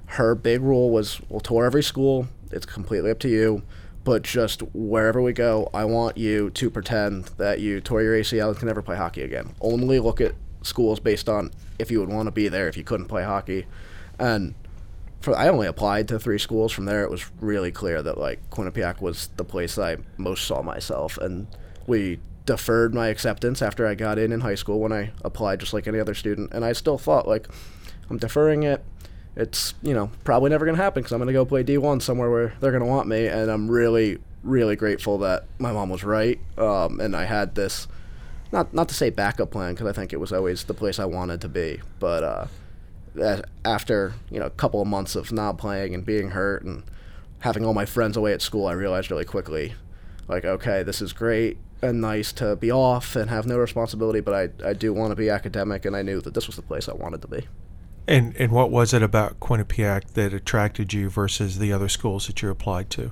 her 0.07 0.35
big 0.35 0.61
rule 0.61 0.89
was, 0.89 1.21
we'll 1.29 1.39
tour 1.39 1.65
every 1.65 1.83
school. 1.83 2.27
It's 2.51 2.65
completely 2.65 3.09
up 3.09 3.19
to 3.19 3.29
you. 3.29 3.63
But 4.03 4.23
just 4.23 4.61
wherever 4.73 5.21
we 5.21 5.31
go, 5.31 5.69
I 5.73 5.85
want 5.85 6.17
you 6.17 6.49
to 6.49 6.69
pretend 6.69 7.25
that 7.37 7.61
you 7.61 7.79
tore 7.79 8.03
your 8.03 8.19
ACL 8.19 8.49
and 8.49 8.57
can 8.57 8.67
never 8.67 8.81
play 8.81 8.97
hockey 8.97 9.21
again. 9.21 9.55
Only 9.61 9.99
look 9.99 10.19
at 10.19 10.35
schools 10.61 10.99
based 10.99 11.29
on 11.29 11.51
if 11.79 11.89
you 11.89 12.01
would 12.01 12.09
want 12.09 12.27
to 12.27 12.31
be 12.31 12.49
there 12.49 12.67
if 12.67 12.75
you 12.75 12.83
couldn't 12.83 13.07
play 13.07 13.23
hockey. 13.23 13.65
And 14.19 14.55
for 15.23 15.33
I 15.37 15.47
only 15.47 15.67
applied 15.67 16.09
to 16.09 16.19
three 16.19 16.37
schools. 16.37 16.73
From 16.73 16.83
there, 16.83 17.03
it 17.03 17.09
was 17.09 17.31
really 17.39 17.71
clear 17.71 18.03
that 18.03 18.17
like 18.17 18.49
Quinnipiac 18.49 18.99
was 18.99 19.29
the 19.37 19.45
place 19.45 19.77
I 19.79 19.97
most 20.17 20.45
saw 20.45 20.61
myself, 20.61 21.17
and 21.17 21.47
we 21.87 22.19
deferred 22.45 22.93
my 22.93 23.07
acceptance 23.07 23.61
after 23.61 23.87
I 23.87 23.95
got 23.95 24.19
in 24.19 24.33
in 24.33 24.41
high 24.41 24.55
school 24.55 24.81
when 24.81 24.91
I 24.91 25.11
applied 25.23 25.61
just 25.61 25.73
like 25.73 25.87
any 25.87 25.97
other 25.97 26.13
student. 26.13 26.51
And 26.51 26.65
I 26.65 26.73
still 26.73 26.97
thought 26.97 27.25
like 27.25 27.47
I'm 28.09 28.17
deferring 28.17 28.63
it. 28.63 28.83
It's 29.37 29.73
you 29.81 29.93
know 29.93 30.11
probably 30.25 30.49
never 30.49 30.65
gonna 30.65 30.77
happen 30.77 31.01
because 31.01 31.13
I'm 31.13 31.19
gonna 31.19 31.31
go 31.31 31.45
play 31.45 31.63
D1 31.63 32.01
somewhere 32.01 32.29
where 32.29 32.53
they're 32.59 32.73
gonna 32.73 32.85
want 32.85 33.07
me, 33.07 33.27
and 33.27 33.49
I'm 33.49 33.71
really 33.71 34.19
really 34.43 34.75
grateful 34.75 35.19
that 35.19 35.45
my 35.57 35.71
mom 35.71 35.89
was 35.89 36.03
right, 36.03 36.37
um, 36.57 36.99
and 36.99 37.15
I 37.15 37.23
had 37.23 37.55
this 37.55 37.87
not 38.51 38.73
not 38.73 38.89
to 38.89 38.93
say 38.93 39.09
backup 39.09 39.51
plan 39.51 39.73
because 39.73 39.87
I 39.87 39.93
think 39.93 40.11
it 40.11 40.19
was 40.19 40.33
always 40.33 40.65
the 40.65 40.73
place 40.73 40.99
I 40.99 41.05
wanted 41.05 41.39
to 41.41 41.47
be, 41.47 41.79
but 41.99 42.23
uh, 42.25 42.47
after 43.63 44.13
you 44.29 44.39
know 44.39 44.45
a 44.45 44.51
couple 44.51 44.81
of 44.81 44.87
months 44.87 45.15
of 45.15 45.31
not 45.31 45.57
playing 45.57 45.93
and 45.93 46.05
being 46.05 46.31
hurt 46.31 46.63
and 46.63 46.83
having 47.39 47.65
all 47.65 47.73
my 47.73 47.85
friends 47.85 48.17
away 48.17 48.33
at 48.33 48.41
school, 48.41 48.67
I 48.67 48.73
realized 48.73 49.11
really 49.11 49.25
quickly, 49.25 49.73
like 50.27 50.45
okay, 50.45 50.83
this 50.83 51.01
is 51.01 51.13
great 51.13 51.57
and 51.81 51.99
nice 51.99 52.31
to 52.31 52.55
be 52.55 52.71
off 52.71 53.15
and 53.15 53.29
have 53.29 53.45
no 53.45 53.57
responsibility, 53.57 54.21
but 54.21 54.33
I 54.33 54.69
I 54.69 54.73
do 54.73 54.93
want 54.93 55.11
to 55.11 55.15
be 55.15 55.29
academic, 55.29 55.85
and 55.85 55.95
I 55.95 56.01
knew 56.01 56.21
that 56.21 56.33
this 56.33 56.47
was 56.47 56.55
the 56.55 56.61
place 56.61 56.87
I 56.87 56.93
wanted 56.93 57.21
to 57.23 57.27
be. 57.27 57.47
And 58.07 58.35
and 58.37 58.51
what 58.51 58.71
was 58.71 58.93
it 58.93 59.03
about 59.03 59.39
Quinnipiac 59.39 60.13
that 60.13 60.33
attracted 60.33 60.93
you 60.93 61.09
versus 61.09 61.59
the 61.59 61.71
other 61.71 61.89
schools 61.89 62.27
that 62.27 62.41
you 62.41 62.49
applied 62.49 62.89
to? 62.91 63.11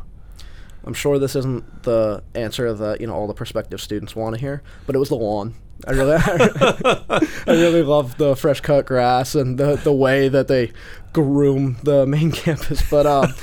I'm 0.83 0.93
sure 0.93 1.19
this 1.19 1.35
isn't 1.35 1.83
the 1.83 2.23
answer 2.33 2.73
that 2.73 3.01
you 3.01 3.07
know 3.07 3.13
all 3.13 3.27
the 3.27 3.33
prospective 3.33 3.81
students 3.81 4.15
want 4.15 4.35
to 4.35 4.41
hear, 4.41 4.63
but 4.85 4.95
it 4.95 4.99
was 4.99 5.09
the 5.09 5.15
lawn. 5.15 5.53
I 5.87 5.91
really, 5.91 6.15
I 6.17 7.27
really 7.47 7.81
love 7.81 8.17
the 8.17 8.35
fresh 8.35 8.61
cut 8.61 8.85
grass 8.85 9.35
and 9.35 9.57
the 9.57 9.75
the 9.75 9.93
way 9.93 10.27
that 10.29 10.47
they 10.47 10.71
groom 11.13 11.77
the 11.83 12.05
main 12.05 12.31
campus. 12.43 12.87
But 12.89 13.05
um, 13.05 13.33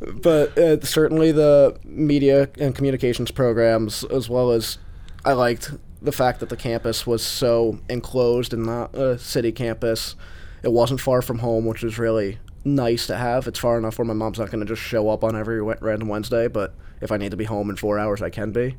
but 0.22 0.56
uh, 0.56 0.80
certainly 0.82 1.32
the 1.32 1.76
media 1.84 2.48
and 2.58 2.74
communications 2.74 3.30
programs, 3.30 4.04
as 4.04 4.28
well 4.28 4.50
as 4.50 4.78
I 5.24 5.32
liked 5.32 5.72
the 6.02 6.12
fact 6.12 6.40
that 6.40 6.48
the 6.48 6.56
campus 6.56 7.06
was 7.06 7.22
so 7.22 7.78
enclosed 7.88 8.54
and 8.54 8.64
not 8.64 8.94
a 8.94 9.18
city 9.18 9.52
campus. 9.52 10.16
It 10.62 10.72
wasn't 10.72 11.00
far 11.00 11.22
from 11.22 11.38
home, 11.38 11.64
which 11.64 11.82
was 11.82 11.98
really 11.98 12.38
nice 12.64 13.06
to 13.06 13.16
have. 13.16 13.46
It's 13.46 13.58
far 13.58 13.78
enough 13.78 13.98
where 13.98 14.04
my 14.04 14.14
mom's 14.14 14.38
not 14.38 14.50
going 14.50 14.60
to 14.60 14.66
just 14.66 14.82
show 14.82 15.08
up 15.08 15.24
on 15.24 15.34
every 15.34 15.60
random 15.62 16.08
Wednesday, 16.08 16.48
but 16.48 16.74
if 17.00 17.10
I 17.10 17.16
need 17.16 17.30
to 17.30 17.36
be 17.36 17.44
home 17.44 17.70
in 17.70 17.76
four 17.76 17.98
hours, 17.98 18.20
I 18.20 18.30
can 18.30 18.52
be. 18.52 18.76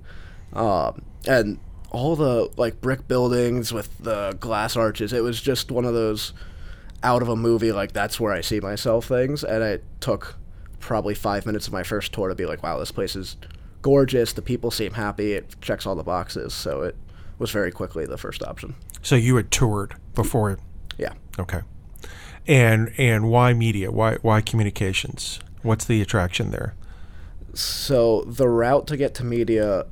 Um, 0.54 1.02
and 1.28 1.60
all 1.92 2.16
the 2.16 2.50
like 2.58 2.82
brick 2.82 3.08
buildings 3.08 3.72
with 3.72 3.96
the 4.00 4.36
glass 4.40 4.76
arches, 4.76 5.14
it 5.14 5.22
was 5.22 5.40
just 5.42 5.72
one 5.72 5.86
of 5.86 5.94
those 5.94 6.34
out 7.04 7.22
of 7.22 7.30
a 7.30 7.36
movie. 7.36 7.72
Like 7.72 7.92
that's 7.92 8.20
where 8.20 8.34
I 8.34 8.42
see 8.42 8.60
myself 8.60 9.06
things, 9.06 9.44
and 9.44 9.62
it 9.64 9.84
took 10.00 10.36
probably 10.80 11.14
five 11.14 11.46
minutes 11.46 11.68
of 11.68 11.74
my 11.74 11.84
first 11.84 12.12
tour 12.12 12.30
to 12.30 12.36
be 12.36 12.46
like, 12.46 12.64
wow, 12.64 12.80
this 12.80 12.92
place 12.92 13.16
is 13.16 13.38
gorgeous. 13.82 14.34
The 14.34 14.42
people 14.42 14.72
seem 14.72 14.94
happy. 14.94 15.34
It 15.34 15.56
checks 15.62 15.86
all 15.86 15.96
the 15.96 16.04
boxes. 16.04 16.54
So 16.54 16.82
it 16.82 16.96
was 17.38 17.52
very 17.52 17.72
quickly 17.72 18.06
the 18.06 18.18
first 18.18 18.44
option. 18.44 18.76
So 19.02 19.16
you 19.16 19.36
had 19.36 19.52
toured 19.52 19.96
before. 20.16 20.60
Yeah. 20.98 21.14
Okay. 21.40 21.62
And 22.48 22.92
and 22.98 23.30
why 23.30 23.54
media? 23.54 23.92
Why 23.92 24.16
why 24.22 24.42
communications? 24.42 25.40
What's 25.62 25.86
the 25.86 26.02
attraction 26.02 26.52
there? 26.52 26.74
So 27.54 28.22
the 28.22 28.48
route 28.48 28.88
to 28.88 28.98
get 28.98 29.14
to 29.16 29.24
media 29.24 29.86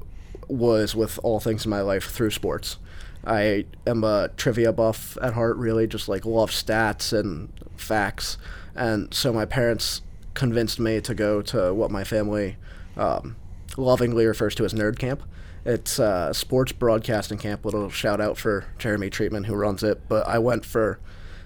was 0.50 0.96
with 0.96 1.20
all 1.24 1.40
things 1.40 1.66
in 1.66 1.70
my 1.70 1.82
life 1.82 2.10
through 2.12 2.32
sports. 2.32 2.78
I 3.26 3.66
am 3.86 4.04
a 4.04 4.30
trivia 4.38 4.72
buff 4.74 5.18
at 5.22 5.34
heart, 5.34 5.58
really, 5.58 5.88
just 5.88 6.08
like 6.08 6.26
love 6.26 6.52
stats 6.52 7.18
and 7.18 7.52
facts. 7.78 8.38
And 8.76 9.14
so 9.14 9.34
my 9.34 9.46
parents 9.46 10.02
convinced 10.34 10.80
me 10.80 11.02
to 11.02 11.14
go 11.14 11.42
to 11.42 11.74
what 11.74 11.92
my 11.92 12.04
family 12.04 12.58
um, 12.96 13.36
lovingly 13.78 14.26
refers 14.26 14.56
to 14.56 14.66
as 14.66 14.74
Nerd 14.74 14.98
Camp. 14.98 15.24
It's 15.66 16.00
a 16.00 16.34
sports 16.34 16.72
broadcasting 16.72 17.38
camp. 17.38 17.66
Little 17.66 17.90
shout 17.90 18.22
out 18.22 18.38
for 18.38 18.66
Jeremy 18.78 19.10
Treatman 19.10 19.46
who 19.46 19.56
runs 19.56 19.84
it. 19.84 20.08
But 20.08 20.28
I 20.28 20.40
went 20.40 20.66
for 20.66 21.00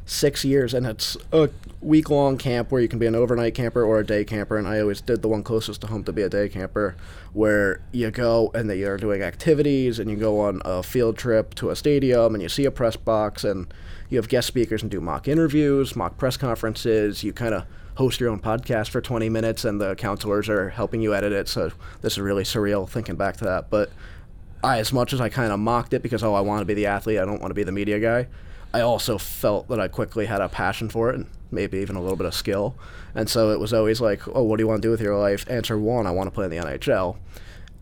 six 0.05 0.43
years, 0.43 0.74
and 0.74 0.86
it's 0.86 1.17
a 1.31 1.50
week 1.81 2.10
long 2.10 2.38
camp 2.38 2.72
where 2.72 2.81
you 2.81 2.88
can 2.88 3.00
be 3.00 3.05
an 3.05 3.15
overnight 3.15 3.55
camper 3.55 3.83
or 3.83 4.00
a 4.00 4.05
day 4.05 4.24
camper. 4.24 4.57
And 4.57 4.67
I 4.67 4.79
always 4.79 5.01
did 5.01 5.22
the 5.22 5.27
one 5.27 5.43
closest 5.43 5.81
to 5.81 5.88
home 5.88 6.03
to 6.05 6.13
be 6.13 6.22
a 6.22 6.29
day 6.29 6.50
camper, 6.50 6.95
where 7.33 7.81
you 7.91 8.12
go 8.12 8.51
and 8.53 8.69
they 8.69 8.83
are 8.83 8.98
doing 8.98 9.22
activities, 9.22 10.00
and 10.00 10.10
you 10.10 10.17
go 10.17 10.39
on 10.41 10.62
a 10.65 10.83
field 10.83 11.17
trip 11.17 11.55
to 11.55 11.69
a 11.69 11.75
stadium, 11.75 12.36
and 12.36 12.41
you 12.41 12.50
see 12.50 12.65
a 12.65 12.72
press 12.72 12.95
box, 12.95 13.43
and 13.43 13.74
you 14.10 14.17
have 14.17 14.29
guest 14.29 14.48
speakers 14.48 14.81
and 14.81 14.91
do 14.91 15.01
mock 15.01 15.27
interviews, 15.27 15.95
mock 15.95 16.17
press 16.17 16.38
conferences. 16.38 17.24
You 17.24 17.33
kind 17.33 17.53
of 17.53 17.65
host 17.95 18.19
your 18.19 18.29
own 18.29 18.39
podcast 18.39 18.89
for 18.89 19.01
20 19.01 19.29
minutes, 19.29 19.65
and 19.65 19.79
the 19.79 19.95
counselors 19.95 20.50
are 20.50 20.69
helping 20.69 21.01
you 21.01 21.13
edit 21.13 21.31
it. 21.31 21.48
So 21.48 21.72
this 22.01 22.13
is 22.13 22.19
really 22.19 22.43
surreal 22.43 22.89
thinking 22.89 23.15
back 23.15 23.38
to 23.38 23.45
that. 23.45 23.69
But 23.69 23.91
I, 24.63 24.79
as 24.79 24.93
much 24.93 25.13
as 25.13 25.22
I 25.22 25.29
kind 25.29 25.51
of 25.51 25.60
mocked 25.60 25.93
it 25.93 26.01
because 26.01 26.24
oh, 26.24 26.33
I 26.33 26.41
want 26.41 26.62
to 26.62 26.65
be 26.65 26.74
the 26.74 26.88
athlete, 26.88 27.19
I 27.19 27.25
don't 27.25 27.41
want 27.41 27.51
to 27.51 27.55
be 27.55 27.63
the 27.63 27.72
media 27.72 28.00
guy. 28.00 28.27
I 28.74 28.82
also 28.82 29.18
felt 29.18 29.68
that 29.68 29.80
I 29.80 29.88
quickly 29.88 30.25
had 30.25 30.42
a 30.42 30.50
passion 30.50 30.89
for 30.89 31.10
it 31.10 31.15
and 31.15 31.27
maybe 31.51 31.77
even 31.77 31.96
a 31.96 32.01
little 32.01 32.18
bit 32.18 32.25
of 32.25 32.34
skill. 32.34 32.75
And 33.13 33.30
so 33.30 33.51
it 33.51 33.60
was 33.60 33.74
always 33.74 34.01
like, 34.01 34.27
oh, 34.27 34.44
what 34.44 34.58
do 34.58 34.63
you 34.63 34.68
want 34.68 34.82
to 34.82 34.88
do 34.88 34.92
with 34.92 35.01
your 35.01 35.18
life? 35.18 35.46
Answer 35.50 35.77
one, 35.77 36.08
I 36.08 36.12
want 36.12 36.27
to 36.27 36.32
play 36.32 36.46
in 36.46 36.51
the 36.51 36.58
NHL. 36.58 37.18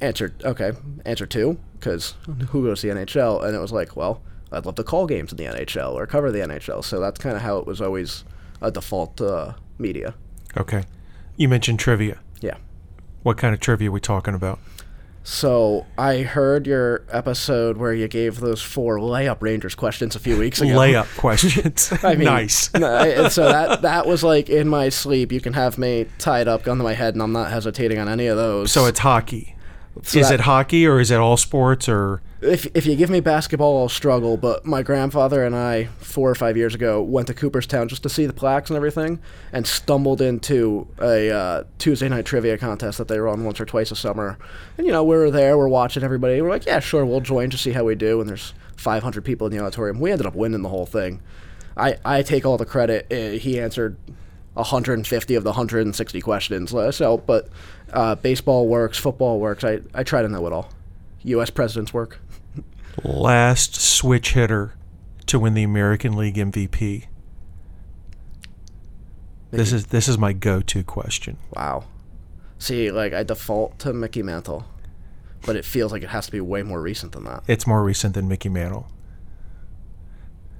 Answer, 0.01 0.33
okay. 0.43 0.73
Answer 1.05 1.25
two, 1.25 1.57
because 1.79 2.15
who 2.49 2.65
goes 2.65 2.81
to 2.81 2.87
the 2.87 2.93
NHL? 2.93 3.43
And 3.43 3.55
it 3.55 3.59
was 3.59 3.71
like, 3.71 3.95
well, 3.95 4.21
I'd 4.51 4.65
love 4.65 4.75
to 4.75 4.83
call 4.83 5.07
games 5.07 5.31
in 5.31 5.37
the 5.37 5.45
NHL 5.45 5.93
or 5.93 6.05
cover 6.05 6.31
the 6.31 6.39
NHL. 6.39 6.83
So 6.83 6.99
that's 6.99 7.19
kind 7.19 7.35
of 7.35 7.41
how 7.41 7.57
it 7.57 7.65
was 7.65 7.79
always 7.79 8.25
a 8.61 8.69
default 8.69 9.21
uh, 9.21 9.53
media. 9.77 10.13
Okay. 10.57 10.83
You 11.37 11.47
mentioned 11.47 11.79
trivia. 11.79 12.19
Yeah. 12.41 12.57
What 13.23 13.37
kind 13.37 13.53
of 13.53 13.61
trivia 13.61 13.89
are 13.89 13.93
we 13.93 14.01
talking 14.01 14.33
about? 14.33 14.59
So 15.23 15.85
I 15.97 16.19
heard 16.19 16.65
your 16.65 17.03
episode 17.11 17.77
where 17.77 17.93
you 17.93 18.07
gave 18.07 18.39
those 18.39 18.61
four 18.61 18.97
layup 18.97 19.37
Rangers 19.41 19.75
questions 19.75 20.15
a 20.15 20.19
few 20.19 20.37
weeks 20.37 20.59
ago. 20.61 20.71
Layup 20.71 21.15
questions. 21.17 21.93
I 22.03 22.15
mean, 22.15 22.25
nice. 22.25 22.73
no, 22.73 22.87
and 22.97 23.31
so 23.31 23.45
that 23.45 23.83
that 23.83 24.07
was 24.07 24.23
like 24.23 24.49
in 24.49 24.67
my 24.67 24.89
sleep. 24.89 25.31
You 25.31 25.39
can 25.39 25.53
have 25.53 25.77
me 25.77 26.07
tied 26.17 26.47
up, 26.47 26.63
gun 26.63 26.77
to 26.79 26.83
my 26.83 26.93
head, 26.93 27.13
and 27.13 27.21
I'm 27.21 27.31
not 27.31 27.51
hesitating 27.51 27.99
on 27.99 28.09
any 28.09 28.25
of 28.27 28.37
those. 28.37 28.71
So 28.71 28.85
it's 28.87 28.99
hockey. 28.99 29.55
So 30.03 30.19
is 30.19 30.29
that- 30.29 30.35
it 30.35 30.41
hockey 30.41 30.87
or 30.87 30.99
is 30.99 31.11
it 31.11 31.19
all 31.19 31.37
sports 31.37 31.87
or 31.87 32.21
if 32.41 32.65
if 32.73 32.85
you 32.85 32.95
give 32.95 33.09
me 33.09 33.19
basketball, 33.19 33.79
I'll 33.79 33.89
struggle. 33.89 34.35
But 34.35 34.65
my 34.65 34.81
grandfather 34.81 35.43
and 35.43 35.55
I, 35.55 35.85
four 35.99 36.29
or 36.29 36.35
five 36.35 36.57
years 36.57 36.73
ago, 36.73 37.01
went 37.01 37.27
to 37.27 37.33
Cooperstown 37.33 37.87
just 37.87 38.03
to 38.03 38.09
see 38.09 38.25
the 38.25 38.33
plaques 38.33 38.69
and 38.69 38.77
everything, 38.77 39.19
and 39.53 39.65
stumbled 39.67 40.21
into 40.21 40.87
a 40.99 41.29
uh, 41.29 41.63
Tuesday 41.77 42.09
night 42.09 42.25
trivia 42.25 42.57
contest 42.57 42.97
that 42.97 43.07
they 43.07 43.19
run 43.19 43.43
once 43.43 43.59
or 43.59 43.65
twice 43.65 43.91
a 43.91 43.95
summer. 43.95 44.37
And 44.77 44.87
you 44.87 44.93
know, 44.93 45.03
we 45.03 45.15
were 45.15 45.29
there, 45.29 45.57
we're 45.57 45.67
watching 45.67 46.03
everybody. 46.03 46.41
We're 46.41 46.49
like, 46.49 46.65
yeah, 46.65 46.79
sure, 46.79 47.05
we'll 47.05 47.21
join 47.21 47.49
to 47.51 47.57
see 47.57 47.71
how 47.71 47.83
we 47.83 47.95
do. 47.95 48.19
And 48.19 48.29
there's 48.29 48.53
500 48.75 49.23
people 49.23 49.47
in 49.47 49.53
the 49.55 49.59
auditorium. 49.63 49.99
We 49.99 50.11
ended 50.11 50.25
up 50.25 50.35
winning 50.35 50.63
the 50.63 50.69
whole 50.69 50.87
thing. 50.87 51.21
I 51.77 51.97
I 52.03 52.23
take 52.23 52.45
all 52.45 52.57
the 52.57 52.65
credit. 52.65 53.07
Uh, 53.11 53.37
he 53.37 53.59
answered 53.59 53.97
150 54.55 55.35
of 55.35 55.43
the 55.43 55.51
160 55.51 56.21
questions. 56.21 56.71
So, 56.95 57.17
but 57.17 57.49
uh, 57.93 58.15
baseball 58.15 58.67
works, 58.67 58.97
football 58.97 59.39
works. 59.39 59.63
I 59.63 59.81
I 59.93 60.03
try 60.03 60.23
to 60.23 60.27
know 60.27 60.45
it 60.47 60.53
all. 60.53 60.71
U.S. 61.23 61.51
presidents 61.51 61.93
work. 61.93 62.19
Last 63.03 63.75
switch 63.75 64.33
hitter 64.33 64.75
to 65.27 65.39
win 65.39 65.53
the 65.53 65.63
American 65.63 66.15
League 66.15 66.35
MVP? 66.35 67.05
This 69.51 69.73
is 69.73 69.87
this 69.87 70.07
is 70.07 70.17
my 70.17 70.33
go-to 70.33 70.83
question. 70.83 71.37
Wow. 71.53 71.85
See, 72.57 72.91
like 72.91 73.13
I 73.13 73.23
default 73.23 73.79
to 73.79 73.91
Mickey 73.91 74.23
Mantle, 74.23 74.65
but 75.45 75.55
it 75.55 75.65
feels 75.65 75.91
like 75.91 76.03
it 76.03 76.09
has 76.09 76.25
to 76.27 76.31
be 76.31 76.39
way 76.39 76.63
more 76.63 76.81
recent 76.81 77.11
than 77.11 77.25
that. 77.25 77.43
It's 77.47 77.67
more 77.67 77.83
recent 77.83 78.13
than 78.13 78.27
Mickey 78.27 78.49
Mantle. 78.49 78.87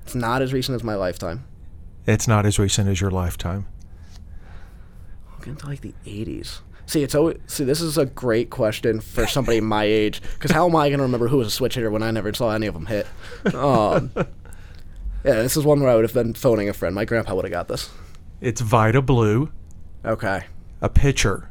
It's 0.04 0.16
not 0.16 0.42
as 0.42 0.52
recent 0.52 0.76
as 0.76 0.84
my 0.84 0.96
lifetime. 0.96 1.46
It's 2.06 2.28
not 2.28 2.46
as 2.46 2.60
recent 2.60 2.90
as 2.90 3.00
your 3.00 3.12
lifetime. 3.12 3.68
I'll 5.32 5.40
get 5.40 5.50
into 5.50 5.68
like 5.68 5.82
the 5.82 5.94
80s. 6.06 6.60
See, 6.86 7.04
it's 7.04 7.16
always 7.16 7.38
see. 7.48 7.64
This 7.64 7.80
is 7.82 7.98
a 7.98 8.06
great 8.06 8.50
question 8.50 9.00
for 9.00 9.26
somebody 9.28 9.62
my 9.62 9.84
age, 9.86 10.22
because 10.34 10.52
how 10.52 10.68
am 10.68 10.76
I 10.76 10.90
going 10.90 10.98
to 10.98 11.04
remember 11.04 11.28
who 11.28 11.38
was 11.38 11.48
a 11.48 11.52
switch 11.52 11.76
hitter 11.76 11.90
when 11.92 12.04
I 12.04 12.12
never 12.12 12.34
saw 12.34 12.52
any 12.52 12.68
of 12.68 12.74
them 12.74 12.86
hit? 12.88 13.08
Um, 13.54 14.12
yeah, 14.16 14.26
this 15.24 15.56
is 15.56 15.64
one 15.66 15.80
where 15.82 15.90
I 15.90 15.96
would 15.96 16.04
have 16.04 16.14
been 16.14 16.34
phoning 16.34 16.68
a 16.70 16.74
friend. 16.74 16.94
My 16.96 17.06
grandpa 17.06 17.34
would 17.36 17.46
have 17.46 17.52
got 17.52 17.68
this. 17.68 17.90
It's 18.42 18.60
Vida 18.62 19.02
Blue, 19.02 19.52
Okay. 20.06 20.46
a 20.82 20.90
pitcher. 20.90 21.48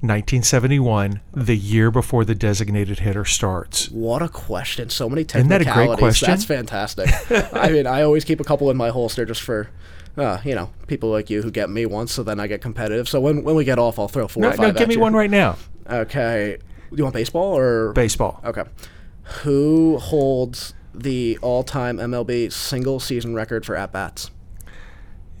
1971, 0.00 1.20
the 1.32 1.56
year 1.56 1.88
before 1.88 2.24
the 2.24 2.34
designated 2.34 2.98
hitter 2.98 3.24
starts. 3.24 3.88
What 3.90 4.20
a 4.20 4.28
question! 4.28 4.90
So 4.90 5.08
many 5.08 5.22
Isn't 5.22 5.46
that 5.48 5.60
a 5.60 5.64
technicalities. 5.64 5.86
great 5.86 5.98
question? 6.00 6.28
That's 6.28 6.44
fantastic. 6.44 7.08
I 7.54 7.68
mean, 7.70 7.86
I 7.86 8.02
always 8.02 8.24
keep 8.24 8.40
a 8.40 8.44
couple 8.44 8.68
in 8.70 8.76
my 8.76 8.88
holster 8.88 9.24
just 9.24 9.42
for, 9.42 9.70
uh, 10.16 10.38
you 10.44 10.54
know, 10.54 10.70
people 10.86 11.10
like 11.10 11.30
you 11.30 11.42
who 11.42 11.50
get 11.50 11.70
me 11.70 11.86
once, 11.86 12.12
so 12.12 12.22
then 12.22 12.38
I 12.40 12.46
get 12.46 12.60
competitive. 12.60 13.08
So 13.08 13.20
when 13.20 13.42
when 13.44 13.54
we 13.54 13.64
get 13.64 13.78
off, 13.78 13.98
I'll 13.98 14.08
throw 14.08 14.28
four 14.28 14.42
No, 14.42 14.48
or 14.50 14.52
five. 14.52 14.74
no, 14.74 14.78
give 14.78 14.88
me 14.88 14.94
you. 14.94 15.00
one 15.00 15.14
right 15.14 15.30
now. 15.30 15.56
Okay. 15.90 16.58
Do 16.90 16.96
you 16.96 17.04
want 17.04 17.14
baseball 17.14 17.56
or 17.56 17.92
Baseball. 17.94 18.40
Okay. 18.44 18.64
Who 19.42 19.98
holds 19.98 20.74
the 20.94 21.38
all-time 21.40 21.96
MLB 21.96 22.52
single 22.52 23.00
season 23.00 23.34
record 23.34 23.64
for 23.64 23.74
at 23.76 23.92
bats? 23.92 24.30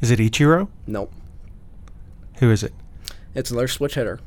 Is 0.00 0.10
it 0.10 0.18
Ichiro? 0.18 0.68
Nope. 0.86 1.12
Who 2.38 2.50
is 2.50 2.62
it? 2.62 2.72
It's 3.34 3.50
another 3.50 3.68
switch 3.68 3.94
hitter 3.94 4.20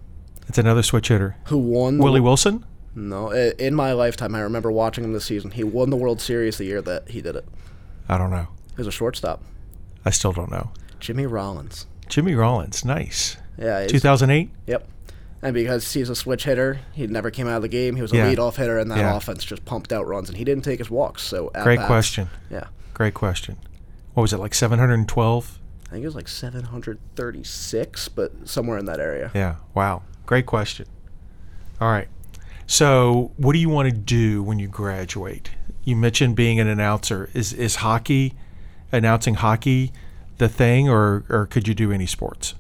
It's 0.47 0.57
another 0.57 0.83
switch 0.83 1.07
hitter. 1.07 1.35
who 1.45 1.57
won. 1.57 1.97
the- 1.97 2.03
Willie 2.03 2.19
Wilson? 2.21 2.63
No, 2.97 3.31
in 3.31 3.75
my 3.75 3.91
lifetime, 3.91 4.35
I 4.35 4.39
remember 4.41 4.71
watching 4.71 5.03
him 5.03 5.11
this 5.11 5.25
season. 5.25 5.51
He 5.51 5.63
won 5.65 5.89
the 5.89 5.97
World 5.97 6.21
Series 6.21 6.57
the 6.59 6.63
year 6.65 6.81
that 6.83 7.09
he 7.09 7.21
did 7.21 7.35
it. 7.35 7.45
I 8.07 8.17
don't 8.17 8.29
know. 8.29 8.47
He 8.69 8.77
was 8.77 8.87
a 8.87 8.91
shortstop. 8.91 9.41
I 10.05 10.11
still 10.11 10.31
don't 10.31 10.51
know. 10.51 10.71
Jimmy 10.99 11.25
Rollins. 11.25 11.87
Jimmy 12.07 12.35
Rollins, 12.35 12.85
nice. 12.85 13.37
Yeah. 13.57 13.87
2008? 13.87 14.49
Yep. 14.67 14.87
And 15.41 15.53
because 15.53 15.91
he's 15.93 16.09
a 16.09 16.15
switch 16.15 16.43
hitter, 16.45 16.79
he 16.93 17.05
never 17.07 17.29
came 17.31 17.47
out 17.47 17.57
of 17.57 17.61
the 17.61 17.67
game. 17.67 17.95
He 17.95 18.01
was 18.01 18.11
a 18.13 18.17
Yeah. 18.17 18.33
leadoff 18.33 18.55
hitter, 18.55 18.77
and 18.79 18.89
that 18.91 18.97
Yeah. 18.99 19.15
offense 19.15 19.43
just 19.43 19.65
pumped 19.65 19.91
out 19.93 20.07
runs, 20.07 20.29
and 20.29 20.37
he 20.37 20.43
didn't 20.43 20.63
take 20.63 20.79
his 20.79 20.89
walks. 20.89 21.21
So 21.23 21.51
Great 21.63 21.77
bats- 21.77 21.87
question. 21.87 22.29
Yeah, 22.49 22.65
Great 22.93 23.13
question. 23.13 23.57
What 24.13 24.21
was 24.21 24.33
it, 24.33 24.37
like 24.37 24.53
712? 24.53 25.59
I 25.87 25.91
think 25.91 26.03
it 26.03 26.07
was 26.07 26.15
like 26.15 26.27
736, 26.27 28.07
but 28.09 28.31
somewhere 28.47 28.77
in 28.77 28.85
that 28.85 28.99
area. 28.99 29.31
Yeah. 29.33 29.55
Wow. 29.73 30.03
Great 30.25 30.45
question. 30.45 30.85
All 31.79 31.89
right. 31.91 32.07
So, 32.67 33.31
what 33.37 33.53
do 33.53 33.59
you 33.59 33.69
want 33.69 33.89
to 33.89 33.95
do 33.95 34.41
when 34.41 34.57
you 34.59 34.67
graduate? 34.67 35.51
You 35.83 35.95
mentioned 35.95 36.35
being 36.35 36.59
an 36.59 36.67
announcer. 36.67 37.29
Is 37.33 37.53
is 37.53 37.75
hockey, 37.77 38.33
announcing 38.91 39.35
hockey, 39.35 39.91
the 40.37 40.49
thing, 40.49 40.89
or 40.89 41.23
or 41.29 41.45
could 41.45 41.67
you 41.67 41.73
do 41.73 41.91
any 41.91 42.05
sports? 42.05 42.55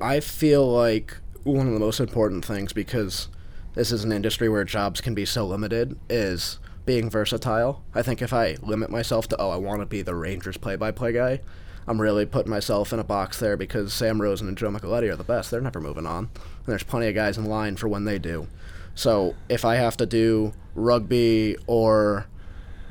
I 0.00 0.20
feel 0.20 0.66
like 0.66 1.16
one 1.44 1.66
of 1.66 1.72
the 1.72 1.80
most 1.80 2.00
important 2.00 2.44
things 2.44 2.72
because 2.72 3.28
this 3.74 3.92
is 3.92 4.04
an 4.04 4.12
industry 4.12 4.48
where 4.48 4.64
jobs 4.64 5.00
can 5.00 5.14
be 5.14 5.24
so 5.24 5.46
limited 5.46 5.98
is 6.08 6.58
being 6.86 7.08
versatile. 7.10 7.82
I 7.94 8.02
think 8.02 8.20
if 8.22 8.32
I 8.32 8.56
limit 8.62 8.90
myself 8.90 9.28
to 9.28 9.40
oh 9.40 9.50
I 9.50 9.56
want 9.56 9.80
to 9.80 9.86
be 9.86 10.02
the 10.02 10.14
Rangers 10.14 10.56
play-by-play 10.56 11.12
guy, 11.12 11.40
I'm 11.86 12.00
really 12.00 12.26
putting 12.26 12.50
myself 12.50 12.92
in 12.92 12.98
a 12.98 13.04
box 13.04 13.38
there 13.38 13.56
because 13.56 13.92
Sam 13.92 14.20
Rosen 14.20 14.48
and 14.48 14.56
Joe 14.56 14.70
Micheletti 14.70 15.10
are 15.10 15.16
the 15.16 15.24
best. 15.24 15.50
They're 15.50 15.60
never 15.60 15.80
moving 15.80 16.06
on. 16.06 16.30
And 16.34 16.66
there's 16.66 16.82
plenty 16.82 17.08
of 17.08 17.14
guys 17.14 17.38
in 17.38 17.44
line 17.44 17.76
for 17.76 17.88
when 17.88 18.04
they 18.04 18.18
do. 18.18 18.48
So 18.94 19.34
if 19.48 19.64
I 19.64 19.76
have 19.76 19.96
to 19.98 20.06
do 20.06 20.52
rugby 20.74 21.56
or 21.66 22.26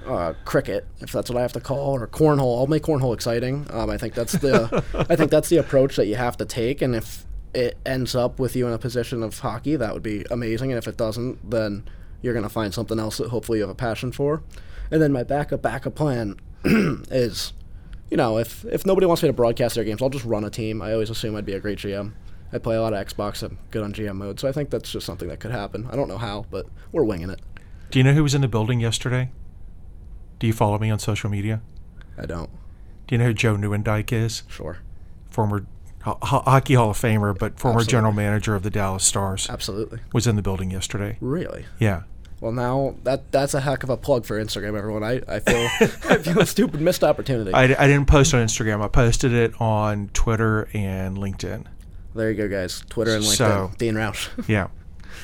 uh, 0.06 0.34
cricket, 0.46 0.88
if 1.00 1.12
that's 1.12 1.30
what 1.30 1.38
I 1.38 1.42
have 1.42 1.54
to 1.54 1.60
call, 1.60 1.96
or 1.96 2.08
cornhole. 2.08 2.60
I'll 2.60 2.68
make 2.68 2.84
cornhole 2.84 3.14
exciting. 3.14 3.68
Um, 3.72 3.90
I 3.90 3.98
think 3.98 4.14
that's 4.14 4.34
the 4.34 4.84
I 5.10 5.16
think 5.16 5.32
that's 5.32 5.50
the 5.50 5.58
approach 5.58 5.96
that 5.96 6.08
you 6.08 6.16
have 6.16 6.38
to 6.38 6.46
take. 6.46 6.82
And 6.82 6.96
if 6.96 7.26
it 7.54 7.78
ends 7.86 8.16
up 8.16 8.40
with 8.40 8.56
you 8.56 8.68
in 8.68 8.74
a 8.74 8.78
position 8.78 9.24
of 9.24 9.38
hockey, 9.40 9.76
that 9.76 9.94
would 9.94 10.04
be 10.04 10.26
amazing. 10.30 10.72
And 10.72 10.78
if 10.78 10.88
it 10.88 10.98
doesn't, 10.98 11.50
then 11.50 11.84
you're 12.22 12.34
gonna 12.34 12.50
find 12.50 12.74
something 12.74 13.00
else 13.00 13.18
that 13.18 13.30
hopefully 13.30 13.60
you 13.60 13.64
have 13.64 13.70
a 13.70 13.76
passion 13.76 14.12
for. 14.12 14.44
And 14.92 15.02
then 15.02 15.12
my 15.12 15.24
backup 15.24 15.62
backup 15.62 15.96
plan 15.96 16.40
is, 16.66 17.54
you 18.10 18.18
know, 18.18 18.38
if 18.38 18.66
if 18.66 18.86
nobody 18.86 19.06
wants 19.06 19.24
me 19.24 19.30
to 19.30 19.34
broadcast 19.34 19.76
their 19.76 19.84
games, 19.84 20.02
I'll 20.02 20.10
just 20.10 20.26
run 20.26 20.44
a 20.44 20.50
team. 20.50 20.82
I 20.82 20.94
always 20.94 21.10
assume 21.10 21.36
I'd 21.36 21.46
be 21.46 21.54
a 21.54 21.60
great 21.60 21.80
GM. 21.80 22.14
I 22.52 22.58
play 22.58 22.76
a 22.76 22.82
lot 22.82 22.94
of 22.94 23.08
Xbox. 23.08 23.44
I'm 23.44 23.60
good 23.70 23.84
on 23.84 23.94
GM 23.94 24.16
mode, 24.16 24.40
so 24.40 24.48
I 24.48 24.52
think 24.52 24.72
that's 24.72 24.92
just 24.92 25.06
something 25.06 25.28
that 25.28 25.40
could 25.40 25.52
happen. 25.52 25.88
I 25.92 25.96
don't 25.96 26.08
know 26.08 26.18
how, 26.18 26.46
but 26.50 26.66
we're 26.92 27.04
winging 27.04 27.30
it. 27.30 27.40
Do 27.92 28.00
you 28.00 28.04
know 28.04 28.14
who 28.14 28.24
was 28.24 28.36
in 28.36 28.42
the 28.42 28.48
building 28.48 28.80
yesterday? 28.80 29.32
Do 30.40 30.48
you 30.48 30.54
follow 30.54 30.78
me 30.80 30.90
on 30.90 31.00
social 31.00 31.30
media? 31.30 31.62
I 32.18 32.26
don't. 32.26 32.50
Do 33.08 33.16
you 33.16 33.18
know 33.20 33.26
who 33.26 33.34
Joe 33.34 33.56
Nieuwendyk 33.56 34.12
is? 34.12 34.44
Sure. 34.48 34.78
Former 35.30 35.66
ho- 36.04 36.18
ho- 36.22 36.44
hockey 36.46 36.76
Hall 36.76 36.92
of 36.92 36.98
Famer, 36.98 37.38
but 37.38 37.60
former 37.60 37.78
Absolutely. 37.80 37.92
general 37.92 38.14
manager 38.14 38.56
of 38.56 38.64
the 38.64 38.70
Dallas 38.70 39.04
Stars. 39.04 39.50
Absolutely. 39.50 40.00
Was 40.14 40.28
in 40.28 40.36
the 40.36 40.42
building 40.42 40.72
yesterday. 40.72 41.18
Really? 41.22 41.66
Yeah. 41.80 42.04
Well, 42.42 42.52
now 42.54 42.96
that 43.04 43.32
that's 43.34 43.54
a 43.54 43.60
heck 43.60 43.84
of 43.84 43.90
a 43.90 43.98
plug 43.98 44.26
for 44.26 44.42
Instagram, 44.42 44.78
everyone. 44.78 45.04
I, 45.04 45.22
I 45.28 45.40
feel 45.40 45.68
I 46.10 46.18
feel 46.18 46.40
a 46.40 46.46
stupid 46.46 46.80
missed 46.80 47.04
opportunity. 47.04 47.52
I, 47.54 47.64
I 47.64 47.88
didn't 47.88 48.06
post 48.08 48.34
on 48.34 48.46
Instagram. 48.46 48.82
I 48.82 48.88
posted 48.88 49.34
it 49.34 49.60
on 49.60 50.10
Twitter 50.14 50.70
and 50.74 51.18
LinkedIn. 51.18 51.66
There 52.16 52.32
you 52.32 52.38
go, 52.38 52.48
guys. 52.48 52.82
Twitter 52.90 53.16
and 53.16 53.24
LinkedIn. 53.26 53.36
So- 53.36 53.72
Dean 53.78 53.96
Roush. 53.96 54.30
Yeah. 54.48 54.68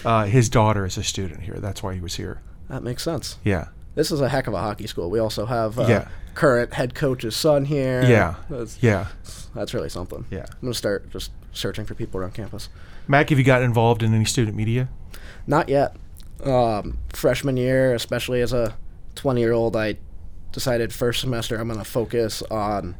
Uh, 0.03 0.25
his 0.25 0.49
daughter 0.49 0.85
is 0.85 0.97
a 0.97 1.03
student 1.03 1.41
here. 1.43 1.55
That's 1.55 1.81
why 1.81 1.93
he 1.95 2.01
was 2.01 2.15
here. 2.15 2.41
that 2.67 2.83
makes 2.83 3.01
sense. 3.03 3.37
Yeah. 3.45 3.69
This 3.95 4.11
is 4.11 4.21
a 4.21 4.29
heck 4.29 4.47
of 4.47 4.53
a 4.53 4.59
hockey 4.59 4.87
school. 4.87 5.09
We 5.09 5.19
also 5.19 5.45
have 5.45 5.79
uh, 5.79 5.85
Yeah. 5.87 6.07
current 6.33 6.73
head 6.73 6.93
coach's 6.95 7.35
son 7.35 7.65
here. 7.65 8.03
Yeah. 8.03 8.35
That's, 8.49 8.77
Yeah. 8.81 9.07
that's 9.55 9.73
really 9.73 9.89
something. 9.89 10.25
Yeah. 10.29 10.39
I'm 10.49 10.61
going 10.61 10.73
to 10.73 10.77
start 10.77 11.09
just 11.11 11.31
searching 11.53 11.85
for 11.85 11.95
people 11.95 12.19
around 12.19 12.33
campus. 12.33 12.69
Mac, 13.07 13.29
have 13.29 13.39
you 13.39 13.45
gotten 13.45 13.65
involved 13.65 14.03
in 14.03 14.13
any 14.13 14.25
student 14.25 14.55
media? 14.57 14.89
Not 15.47 15.69
yet. 15.69 15.95
Um, 16.43 16.97
freshman 17.13 17.55
year, 17.57 17.93
especially 17.95 18.41
as 18.41 18.51
a 18.51 18.75
20 19.15 19.39
year 19.39 19.53
old, 19.53 19.75
I 19.75 19.95
decided 20.51 20.93
first 20.93 21.21
semester 21.21 21.57
I'm 21.57 21.67
going 21.67 21.79
to 21.79 21.85
focus 21.85 22.41
on 22.51 22.95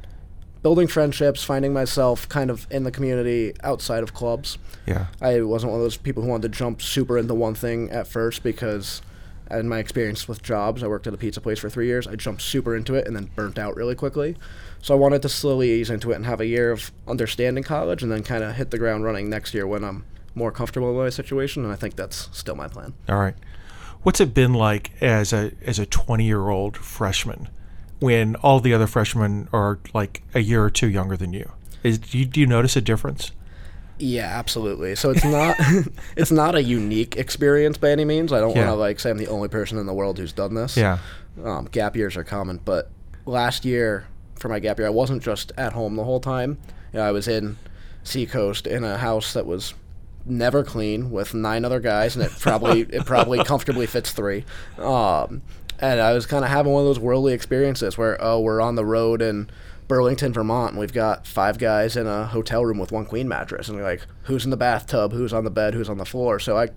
building 0.64 0.88
friendships, 0.88 1.44
finding 1.44 1.74
myself 1.74 2.28
kind 2.30 2.50
of 2.50 2.66
in 2.72 2.84
the 2.84 2.92
community 2.92 3.54
outside 3.64 4.02
of 4.04 4.14
clubs. 4.14 4.58
Yeah. 4.86 5.08
I 5.22 5.42
wasn't 5.42 5.72
one 5.74 5.82
of 5.82 5.86
those 5.86 5.98
people 5.98 6.24
who 6.24 6.30
wanted 6.30 6.52
to 6.54 6.58
jump 6.58 6.82
super 6.82 7.18
into 7.18 7.34
one 7.36 7.54
thing 7.56 7.92
at 7.92 8.08
first 8.08 8.42
because, 8.44 9.02
in 9.52 9.70
my 9.70 9.80
experience 9.80 10.28
with 10.28 10.42
jobs, 10.42 10.84
I 10.84 10.88
worked 10.88 11.08
at 11.08 11.14
a 11.14 11.18
pizza 11.18 11.40
place 11.40 11.60
for 11.60 11.70
three 11.70 11.88
years. 11.88 12.08
I 12.08 12.16
jumped 12.16 12.42
super 12.42 12.76
into 12.76 12.96
it 12.96 13.08
and 13.08 13.16
then 13.16 13.30
burnt 13.36 13.60
out 13.60 13.76
really 13.76 13.96
quickly. 13.96 14.36
So 14.82 14.94
I 14.94 14.98
wanted 14.98 15.22
to 15.24 15.30
slowly 15.30 15.72
ease 15.72 15.90
into 15.90 16.12
it 16.12 16.16
and 16.16 16.26
have 16.26 16.42
a 16.42 16.46
year 16.46 16.72
of 16.72 16.92
understanding 17.08 17.64
college 17.64 18.04
and 18.04 18.12
then 18.12 18.24
kind 18.24 18.44
of 18.44 18.56
hit 18.56 18.72
the 18.72 18.78
ground 18.78 19.04
running 19.04 19.30
next 19.30 19.54
year 19.54 19.68
when 19.68 19.84
I'm 19.84 20.06
more 20.34 20.52
comfortable 20.52 20.90
in 20.90 20.98
my 20.98 21.10
situation. 21.10 21.64
And 21.64 21.72
I 21.72 21.76
think 21.76 21.96
that's 21.96 22.30
still 22.38 22.56
my 22.56 22.68
plan. 22.68 22.94
All 23.08 23.18
right. 23.18 23.36
What's 24.04 24.20
it 24.20 24.34
been 24.34 24.54
like 24.54 24.92
as 25.02 25.34
a 25.34 25.52
as 25.66 25.80
a 25.80 25.86
20 25.86 26.24
year 26.26 26.50
old 26.50 26.78
freshman 26.78 27.50
when 28.00 28.36
all 28.38 28.60
the 28.60 28.74
other 28.74 28.86
freshmen 28.86 29.48
are 29.52 29.80
like 29.94 30.22
a 30.36 30.42
year 30.42 30.64
or 30.64 30.70
two 30.70 30.88
younger 30.88 31.18
than 31.18 31.34
you? 31.34 31.52
Is, 31.82 31.98
do, 31.98 32.20
you 32.20 32.26
do 32.26 32.40
you 32.40 32.46
notice 32.46 32.76
a 32.76 32.82
difference? 32.82 33.32
Yeah, 33.98 34.26
absolutely. 34.26 34.96
So 34.96 35.12
it's 35.12 35.24
not 35.24 35.56
it's 36.18 36.32
not 36.32 36.56
a 36.56 36.62
unique 36.64 37.16
experience 37.18 37.78
by 37.78 37.92
any 37.92 38.06
means. 38.06 38.34
I 38.34 38.40
don't 38.40 38.52
Yeah. 38.56 38.66
want 38.68 38.72
to 38.72 38.76
like 38.80 39.00
say 39.00 39.10
I'm 39.10 39.18
the 39.18 39.28
only 39.28 39.48
person 39.48 39.78
in 39.78 39.86
the 39.86 39.94
world 39.94 40.18
who's 40.20 40.34
done 40.34 40.54
this. 40.54 40.76
Yeah. 40.76 40.98
um, 41.44 41.66
gap 41.72 41.96
years 41.96 42.16
are 42.18 42.24
common. 42.24 42.60
But 42.64 42.90
last 43.26 43.66
year, 43.66 44.06
for 44.40 44.50
my 44.50 44.60
gap 44.60 44.78
year, 44.80 44.88
I 44.88 44.92
wasn't 44.92 45.24
just 45.24 45.52
at 45.58 45.74
home 45.74 45.96
the 45.96 46.04
whole 46.04 46.20
time. 46.20 46.58
You 46.94 47.00
know, 47.00 47.06
I 47.08 47.12
was 47.12 47.28
in 47.28 47.58
Seacoast 48.04 48.68
in 48.68 48.84
a 48.84 48.98
house 48.98 49.34
that 49.34 49.46
was 49.46 49.74
never 50.26 50.64
clean 50.64 51.12
with 51.12 51.34
nine 51.34 51.64
other 51.66 51.80
guys, 51.80 52.16
and 52.16 52.26
it 52.26 52.32
probably 52.40 52.82
it 52.90 53.06
probably 53.06 53.44
comfortably 53.44 53.86
fits 53.86 54.12
three. 54.12 54.44
Um, 54.78 55.42
and 55.80 56.00
I 56.00 56.14
was 56.14 56.26
kind 56.26 56.44
of 56.46 56.52
having 56.52 56.72
one 56.72 56.82
of 56.82 56.88
those 56.88 57.00
worldly 57.00 57.34
experiences 57.34 57.98
where 57.98 58.18
oh, 58.22 58.40
we're 58.42 58.62
on 58.62 58.76
the 58.76 58.86
road 58.86 59.22
in 59.22 59.50
Burlington, 59.88 60.34
Vermont, 60.34 60.72
and 60.72 60.80
we've 60.80 60.94
got 60.94 61.28
five 61.28 61.58
guys 61.58 61.96
in 61.96 62.08
a 62.08 62.26
hotel 62.26 62.66
room 62.66 62.78
with 62.80 62.92
one 62.92 63.06
queen 63.06 63.28
mattress, 63.28 63.70
and 63.70 63.82
like, 63.82 64.06
who's 64.24 64.44
in 64.44 64.52
the 64.52 64.58
bathtub, 64.58 65.12
who's 65.12 65.34
on 65.34 65.44
the 65.44 65.52
bed, 65.52 65.74
who's 65.74 65.90
on 65.90 65.98
the 65.98 66.06
floor. 66.06 66.40
So 66.40 66.58
I, 66.58 66.70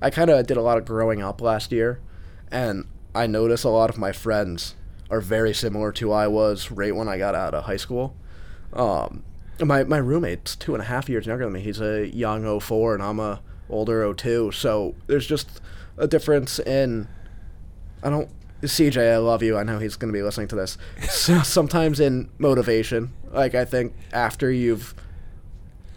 I 0.00 0.10
kind 0.10 0.30
of 0.30 0.46
did 0.46 0.56
a 0.56 0.62
lot 0.62 0.78
of 0.78 0.84
growing 0.84 1.22
up 1.22 1.40
last 1.40 1.72
year, 1.72 2.00
and 2.50 2.86
I 3.14 3.26
notice 3.26 3.64
a 3.64 3.68
lot 3.68 3.90
of 3.90 3.98
my 3.98 4.12
friends 4.12 4.74
are 5.10 5.20
very 5.20 5.52
similar 5.52 5.92
to 5.92 6.12
I 6.12 6.26
was 6.26 6.70
right 6.70 6.94
when 6.94 7.08
I 7.08 7.18
got 7.18 7.34
out 7.34 7.54
of 7.54 7.64
high 7.64 7.76
school. 7.76 8.16
Um, 8.72 9.22
my 9.60 9.84
my 9.84 9.98
roommate's 9.98 10.56
two 10.56 10.74
and 10.74 10.82
a 10.82 10.86
half 10.86 11.08
years 11.08 11.26
younger 11.26 11.44
than 11.44 11.52
me. 11.52 11.60
He's 11.60 11.80
a 11.80 12.08
young 12.08 12.60
04 12.60 12.94
and 12.94 13.02
I'm 13.02 13.20
a 13.20 13.40
older 13.68 14.12
02. 14.12 14.52
So 14.52 14.94
there's 15.06 15.26
just 15.26 15.60
a 15.96 16.06
difference 16.06 16.58
in. 16.58 17.08
I 18.02 18.10
don't. 18.10 18.28
CJ, 18.64 19.12
I 19.14 19.16
love 19.18 19.42
you. 19.42 19.56
I 19.56 19.62
know 19.62 19.78
he's 19.78 19.96
going 19.96 20.12
to 20.12 20.16
be 20.16 20.22
listening 20.22 20.48
to 20.48 20.56
this. 20.56 20.76
So 21.08 21.38
sometimes 21.42 22.00
in 22.00 22.30
motivation, 22.38 23.12
like 23.32 23.54
I 23.54 23.64
think 23.64 23.94
after 24.12 24.50
you've 24.50 24.94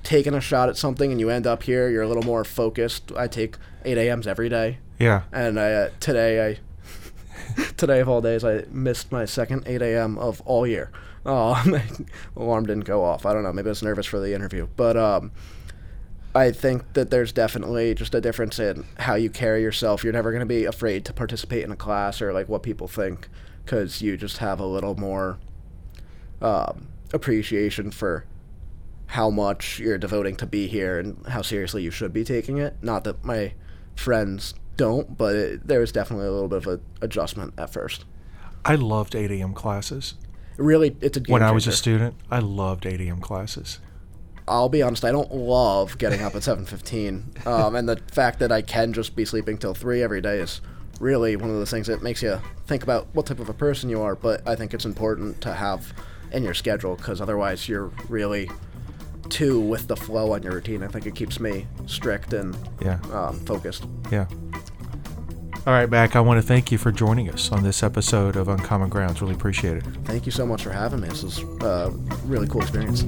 taken 0.04 0.34
a 0.34 0.42
shot 0.42 0.70
at 0.70 0.78
something 0.78 1.12
and 1.12 1.20
you 1.20 1.30
end 1.30 1.46
up 1.48 1.64
here, 1.64 1.90
you're 1.90 2.04
a 2.04 2.08
little 2.08 2.24
more 2.24 2.44
focused. 2.44 3.12
I 3.16 3.28
take 3.28 3.58
8 3.86 3.98
a.m.s 3.98 4.28
every 4.28 4.50
day, 4.50 4.78
Yeah. 5.00 5.24
and 5.32 5.60
I 5.60 5.72
uh, 5.74 5.90
today 6.00 6.48
I 6.48 7.62
today 7.78 8.00
of 8.00 8.10
all 8.10 8.22
days 8.22 8.44
I 8.44 8.64
missed 8.72 9.12
my 9.12 9.26
second 9.26 9.64
8 9.66 9.82
a.m. 9.82 10.18
of 10.18 10.42
all 10.42 10.66
year. 10.68 10.92
Oh, 11.26 11.62
my 11.68 11.84
alarm 12.36 12.66
didn't 12.66 12.86
go 12.86 13.04
off. 13.04 13.26
I 13.26 13.34
don't 13.34 13.44
know. 13.44 13.52
Maybe 13.52 13.68
I 13.68 13.72
was 13.72 13.84
nervous 13.84 14.06
for 14.06 14.20
the 14.20 14.34
interview, 14.34 14.68
but 14.78 14.96
um, 14.96 15.32
I 16.38 16.52
think 16.52 16.94
that 16.94 17.10
there's 17.10 17.32
definitely 17.32 17.96
just 17.96 18.14
a 18.14 18.22
difference 18.22 18.60
in 18.60 18.86
how 19.00 19.16
you 19.16 19.32
carry 19.32 19.64
yourself. 19.64 20.04
You're 20.04 20.14
never 20.14 20.30
going 20.30 20.42
to 20.42 20.46
be 20.46 20.66
afraid 20.66 21.04
to 21.06 21.14
participate 21.14 21.64
in 21.64 21.72
a 21.72 21.76
class 21.76 22.22
or 22.22 22.32
like 22.32 22.48
what 22.48 22.62
people 22.62 22.88
think 22.88 23.28
because 23.66 24.04
you 24.04 24.18
just 24.18 24.38
have 24.38 24.60
a 24.60 24.66
little 24.66 24.96
more 24.96 25.40
um, 26.40 26.90
appreciation 27.12 27.90
for 27.90 28.26
how 29.08 29.32
much 29.32 29.80
you're 29.80 29.98
devoting 29.98 30.36
to 30.36 30.46
be 30.46 30.68
here 30.68 31.00
and 31.00 31.26
how 31.26 31.42
seriously 31.42 31.82
you 31.82 31.90
should 31.90 32.14
be 32.14 32.24
taking 32.24 32.60
it. 32.60 32.76
Not 32.84 33.04
that 33.06 33.26
my 33.26 33.54
friends 33.96 34.54
don't, 34.76 35.18
but 35.18 35.36
it, 35.36 35.68
there 35.68 35.80
was 35.80 35.92
definitely 35.92 36.28
a 36.28 36.32
little 36.32 36.50
bit 36.50 36.68
of 36.68 36.68
a 36.68 36.80
adjustment 37.04 37.56
at 37.58 37.72
first. 37.72 38.06
I 38.64 38.76
loved 38.76 39.16
8 39.16 39.32
a.m. 39.32 39.56
classes. 39.56 40.14
Really, 40.58 40.96
it's 41.02 41.18
a 41.18 41.20
game 41.20 41.34
When 41.34 41.42
I 41.42 41.52
was 41.52 41.66
a 41.66 41.72
student, 41.72 42.14
I 42.30 42.40
loved 42.40 42.86
8 42.86 43.02
a.m. 43.02 43.22
classes. 43.22 43.80
I'll 44.48 44.70
be 44.70 44.82
honest, 44.82 45.04
I 45.04 45.12
don't 45.12 45.34
love 45.34 45.98
getting 45.98 46.22
up 46.22 46.36
at 46.36 46.42
7:15, 46.44 47.46
um, 47.46 47.76
and 47.76 47.88
the 47.90 47.98
fact 48.12 48.40
that 48.40 48.52
I 48.52 48.62
can 48.62 48.94
just 48.94 49.16
be 49.16 49.26
sleeping 49.26 49.58
till 49.58 49.74
three 49.74 50.02
every 50.02 50.22
day 50.22 50.40
is 50.40 50.62
really 51.00 51.36
one 51.36 51.50
of 51.50 51.56
those 51.58 51.70
things 51.70 51.88
that 51.88 52.02
makes 52.02 52.24
you 52.24 52.40
think 52.66 52.82
about 52.84 53.08
what 53.14 53.26
type 53.26 53.40
of 53.40 53.50
a 53.50 53.54
person 53.54 53.90
you 53.90 54.02
are. 54.02 54.16
But 54.16 54.48
I 54.48 54.56
think 54.56 54.74
it's 54.74 54.86
important 54.86 55.42
to 55.42 55.54
have 55.54 55.94
in 56.32 56.44
your 56.44 56.54
schedule 56.54 56.96
because 56.96 57.20
otherwise 57.22 57.68
you're 57.70 57.92
really 58.10 58.50
too 59.30 59.60
with 59.60 59.88
the 59.88 59.96
flow 59.98 60.32
on 60.34 60.42
your 60.44 60.54
routine. 60.54 60.82
I 60.84 60.88
think 60.88 61.06
it 61.06 61.14
keeps 61.16 61.40
me 61.40 61.68
strict 61.86 62.34
and 62.34 62.56
Yeah. 62.82 63.00
um, 63.14 63.40
focused. 63.42 63.86
Yeah. 64.12 64.26
All 65.66 65.74
right, 65.74 65.90
Mac, 65.90 66.16
I 66.16 66.22
want 66.22 66.42
to 66.42 66.48
thank 66.48 66.72
you 66.72 66.78
for 66.78 66.94
joining 66.94 67.30
us 67.30 67.52
on 67.52 67.62
this 67.62 67.84
episode 67.84 68.38
of 68.38 68.48
Uncommon 68.48 68.88
Grounds. 68.88 69.22
Really 69.22 69.36
appreciate 69.36 69.76
it. 69.78 69.84
Thank 70.06 70.26
you 70.26 70.32
so 70.32 70.46
much 70.46 70.64
for 70.64 70.72
having 70.72 71.02
me. 71.02 71.10
This 71.10 71.24
was 71.24 71.40
a 71.62 71.92
really 72.26 72.48
cool 72.48 72.62
experience. 72.62 73.04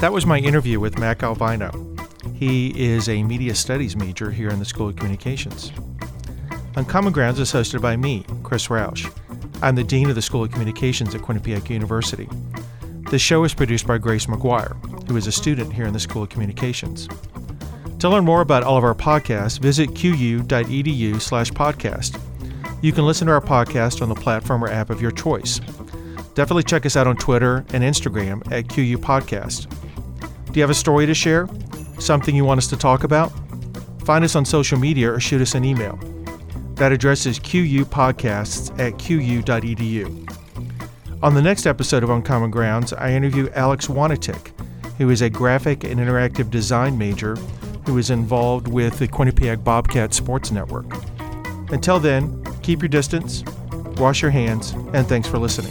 That 0.00 0.12
was 0.12 0.26
my 0.26 0.38
interview 0.38 0.78
with 0.78 0.98
Mac 0.98 1.20
Alvino. 1.20 1.72
He 2.36 2.68
is 2.78 3.08
a 3.08 3.22
media 3.22 3.54
studies 3.54 3.96
major 3.96 4.30
here 4.30 4.50
in 4.50 4.58
the 4.58 4.64
School 4.66 4.90
of 4.90 4.96
Communications. 4.96 5.72
Uncommon 6.76 7.14
Grounds 7.14 7.40
is 7.40 7.50
hosted 7.50 7.80
by 7.80 7.96
me, 7.96 8.26
Chris 8.42 8.66
Roush. 8.66 9.10
I'm 9.62 9.74
the 9.74 9.82
Dean 9.82 10.10
of 10.10 10.14
the 10.14 10.20
School 10.20 10.44
of 10.44 10.50
Communications 10.50 11.14
at 11.14 11.22
Quinnipiac 11.22 11.70
University. 11.70 12.28
This 13.10 13.22
show 13.22 13.42
is 13.44 13.54
produced 13.54 13.86
by 13.86 13.96
Grace 13.96 14.26
McGuire, 14.26 14.76
who 15.08 15.16
is 15.16 15.26
a 15.26 15.32
student 15.32 15.72
here 15.72 15.86
in 15.86 15.94
the 15.94 15.98
School 15.98 16.24
of 16.24 16.28
Communications. 16.28 17.08
To 18.00 18.10
learn 18.10 18.26
more 18.26 18.42
about 18.42 18.64
all 18.64 18.76
of 18.76 18.84
our 18.84 18.94
podcasts, 18.94 19.58
visit 19.58 19.94
qu.edu 19.94 21.22
slash 21.22 21.50
podcast. 21.52 22.20
You 22.82 22.92
can 22.92 23.06
listen 23.06 23.28
to 23.28 23.32
our 23.32 23.40
podcast 23.40 24.02
on 24.02 24.10
the 24.10 24.14
platform 24.14 24.62
or 24.62 24.68
app 24.68 24.90
of 24.90 25.00
your 25.00 25.10
choice. 25.10 25.58
Definitely 26.34 26.64
check 26.64 26.84
us 26.84 26.96
out 26.96 27.06
on 27.06 27.16
Twitter 27.16 27.64
and 27.72 27.82
Instagram 27.82 28.52
at 28.52 28.68
QU 28.68 28.98
Podcast. 28.98 29.72
Do 30.56 30.60
you 30.60 30.62
have 30.62 30.70
a 30.70 30.74
story 30.74 31.04
to 31.04 31.12
share? 31.12 31.50
Something 31.98 32.34
you 32.34 32.46
want 32.46 32.56
us 32.56 32.66
to 32.68 32.78
talk 32.78 33.04
about? 33.04 33.30
Find 34.06 34.24
us 34.24 34.34
on 34.34 34.46
social 34.46 34.78
media 34.78 35.12
or 35.12 35.20
shoot 35.20 35.42
us 35.42 35.54
an 35.54 35.66
email. 35.66 35.98
That 36.76 36.92
address 36.92 37.26
is 37.26 37.38
qupodcasts 37.38 38.70
at 38.80 38.98
qu.edu. 38.98 40.32
On 41.22 41.34
the 41.34 41.42
next 41.42 41.66
episode 41.66 42.02
of 42.02 42.08
Uncommon 42.08 42.50
Grounds, 42.50 42.94
I 42.94 43.12
interview 43.12 43.50
Alex 43.52 43.88
Wanatik, 43.88 44.58
who 44.96 45.10
is 45.10 45.20
a 45.20 45.28
graphic 45.28 45.84
and 45.84 46.00
interactive 46.00 46.50
design 46.50 46.96
major 46.96 47.36
who 47.84 47.98
is 47.98 48.08
involved 48.08 48.66
with 48.66 48.98
the 48.98 49.08
Quinnipiac 49.08 49.62
Bobcat 49.62 50.14
Sports 50.14 50.50
Network. 50.50 50.86
Until 51.70 52.00
then, 52.00 52.42
keep 52.62 52.80
your 52.80 52.88
distance, 52.88 53.44
wash 53.98 54.22
your 54.22 54.30
hands, 54.30 54.70
and 54.94 55.06
thanks 55.06 55.28
for 55.28 55.36
listening. 55.36 55.70